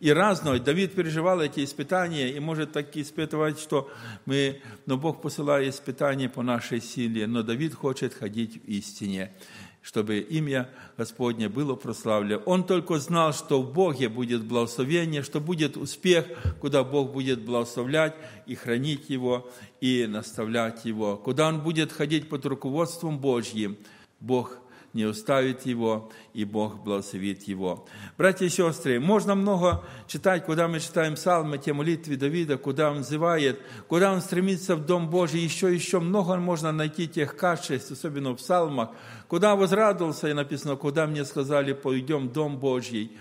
И 0.00 0.10
разное. 0.10 0.60
Давид 0.60 0.92
переживал 0.92 1.40
эти 1.40 1.64
испытания 1.64 2.30
и 2.30 2.38
может 2.38 2.72
так 2.72 2.94
испытывать, 2.94 3.58
что 3.58 3.90
мы... 4.26 4.60
Но 4.84 4.98
Бог 4.98 5.22
посылает 5.22 5.74
испытания 5.74 6.28
по 6.28 6.42
нашей 6.42 6.82
силе. 6.82 7.26
Но 7.26 7.42
Давид 7.42 7.74
хочет 7.74 8.12
ходить 8.12 8.62
в 8.62 8.68
истине. 8.68 9.32
чтобы 9.80 10.18
имя 10.18 10.68
Господне 10.98 11.48
было 11.48 11.74
прославлено. 11.74 12.42
Он 12.44 12.64
только 12.64 12.98
знал, 12.98 13.32
что 13.32 13.62
в 13.62 13.72
Боге 13.72 14.10
будет 14.10 14.44
благословение, 14.44 15.22
что 15.22 15.40
будет 15.40 15.78
успех, 15.78 16.26
куда 16.60 16.84
Бог 16.84 17.12
будет 17.12 17.40
благословлять 17.40 18.14
и 18.44 18.54
хранить 18.54 19.08
его, 19.08 19.50
и 19.80 20.06
наставлять 20.06 20.84
его, 20.84 21.16
куда 21.16 21.48
он 21.48 21.62
будет 21.62 21.92
ходить 21.92 22.28
под 22.28 22.44
руководством 22.44 23.18
Божьим. 23.18 23.78
Бог 24.20 24.58
не 24.94 25.02
оставит 25.04 25.66
его, 25.66 26.10
и 26.32 26.44
Бог 26.44 26.82
благословит 26.82 27.42
его. 27.44 27.86
Братья 28.16 28.46
и 28.46 28.48
сестры, 28.48 28.98
можно 28.98 29.34
много 29.34 29.84
читать, 30.06 30.44
куда 30.44 30.66
мы 30.66 30.80
читаем 30.80 31.14
псалмы, 31.14 31.58
те 31.58 31.72
молитвы 31.72 32.16
Давида, 32.16 32.56
куда 32.56 32.90
он 32.90 33.00
взывает, 33.00 33.60
куда 33.86 34.12
он 34.12 34.22
стремится 34.22 34.76
в 34.76 34.86
Дом 34.86 35.10
Божий, 35.10 35.40
еще, 35.40 35.72
еще 35.72 36.00
много 36.00 36.36
можно 36.36 36.72
найти 36.72 37.06
тех 37.06 37.36
качеств, 37.36 37.92
особенно 37.92 38.32
в 38.32 38.36
псалмах, 38.36 38.90
куда 39.28 39.56
возрадовался, 39.56 40.28
и 40.28 40.32
написано, 40.32 40.76
куда 40.76 41.06
мне 41.06 41.24
сказали, 41.24 41.74
пойдем 41.74 42.28
в 42.28 42.32
Дом 42.32 42.58
Божий. 42.58 43.12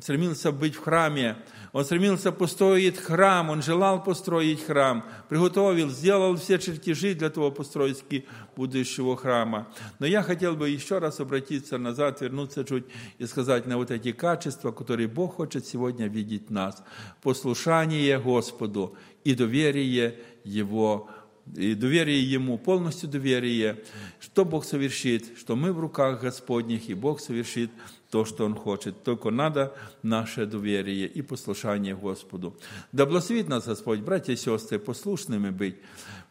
Стремился 0.00 0.52
быть 0.52 0.76
в 0.76 0.80
храме, 0.80 1.36
он 1.72 1.84
стремился 1.84 2.30
построить 2.30 2.98
храм, 2.98 3.50
он 3.50 3.62
желал 3.62 4.02
построить 4.02 4.64
храм, 4.64 5.04
приготовил, 5.28 5.90
сделал 5.90 6.36
все 6.36 6.58
чертежи 6.58 7.14
для 7.14 7.30
того 7.30 7.50
постройки 7.50 8.26
будущего 8.56 9.16
храма. 9.16 9.68
Но 9.98 10.06
я 10.06 10.22
хотел 10.22 10.54
бы 10.54 10.70
еще 10.70 10.98
раз 10.98 11.18
обратиться 11.20 11.78
назад, 11.78 12.20
вернуться 12.20 12.64
чуть 12.64 12.84
и 13.18 13.26
сказать 13.26 13.66
на 13.66 13.76
вот 13.76 13.90
эти 13.90 14.12
качества, 14.12 14.70
которые 14.70 15.08
Бог 15.08 15.34
хочет 15.34 15.66
сегодня 15.66 16.06
видеть 16.06 16.48
в 16.48 16.52
нас. 16.52 16.82
Послушание 17.22 18.20
Господу 18.20 18.96
и 19.24 19.34
доверие 19.34 20.18
Его 20.44 21.10
и 21.56 21.74
доверие 21.74 22.22
Ему, 22.22 22.58
полностью 22.58 23.08
доверие, 23.08 23.82
что 24.20 24.44
Бог 24.44 24.64
совершит, 24.64 25.38
что 25.38 25.56
мы 25.56 25.72
в 25.72 25.80
руках 25.80 26.20
Господних, 26.20 26.90
и 26.90 26.94
Бог 26.94 27.20
совершит 27.20 27.70
то, 28.10 28.24
что 28.24 28.44
Он 28.44 28.54
хочет. 28.54 29.02
Только 29.02 29.30
надо 29.30 29.74
наше 30.02 30.46
доверие 30.46 31.06
и 31.06 31.22
послушание 31.22 31.94
Господу. 31.94 32.56
Да 32.92 33.04
благословит 33.04 33.48
нас 33.48 33.66
Господь, 33.66 34.00
братья 34.00 34.32
и 34.32 34.36
сестры, 34.36 34.78
послушными 34.78 35.50
быть. 35.50 35.76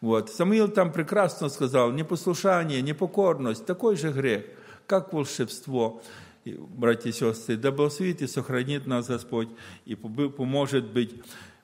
Вот. 0.00 0.30
Самуил 0.30 0.68
там 0.68 0.92
прекрасно 0.92 1.48
сказал, 1.48 1.92
непослушание, 1.92 2.82
непокорность, 2.82 3.64
такой 3.66 3.96
же 3.96 4.10
грех, 4.12 4.44
как 4.86 5.12
волшебство. 5.12 6.02
Братья 6.44 7.10
и 7.10 7.12
сестры, 7.12 7.56
да 7.56 7.70
благословит 7.70 8.22
и 8.22 8.26
сохранит 8.26 8.86
нас 8.86 9.06
Господь 9.06 9.48
и 9.84 9.94
поможет 9.94 10.90
быть, 10.92 11.14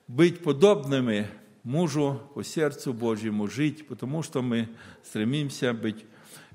быть 0.07 0.43
подобными 0.43 1.27
мужу 1.63 2.21
по 2.35 2.43
сердцу 2.43 2.93
Божьему, 2.93 3.47
жить, 3.47 3.87
потому 3.87 4.21
что 4.21 4.43
мы 4.43 4.69
стремимся 5.03 5.73
быть 5.73 6.05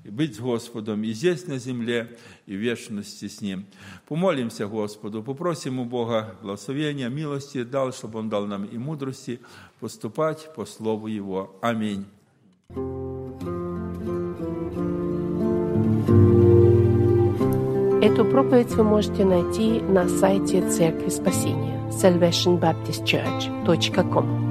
и 0.03 0.09
быть 0.09 0.35
с 0.35 0.39
Господом 0.39 1.03
и 1.03 1.13
здесь 1.13 1.47
на 1.47 1.57
земле, 1.57 2.17
и 2.45 2.55
в 2.55 2.59
вечности 2.59 3.27
с 3.27 3.41
Ним. 3.41 3.65
Помолимся 4.07 4.67
Господу, 4.67 5.23
попросим 5.23 5.79
у 5.79 5.85
Бога 5.85 6.35
благословения, 6.41 7.09
милости, 7.09 7.63
дал, 7.63 7.91
чтобы 7.93 8.19
Он 8.19 8.29
дал 8.29 8.45
нам 8.47 8.65
и 8.65 8.77
мудрости 8.77 9.39
поступать 9.79 10.53
по 10.55 10.65
Слову 10.65 11.07
Его. 11.07 11.55
Аминь. 11.61 12.05
Эту 18.01 18.25
проповедь 18.25 18.71
вы 18.71 18.83
можете 18.83 19.23
найти 19.23 19.79
на 19.81 20.09
сайте 20.09 20.67
Церкви 20.69 21.09
Спасения 21.09 21.79
salvationbaptistchurch.com 21.91 24.50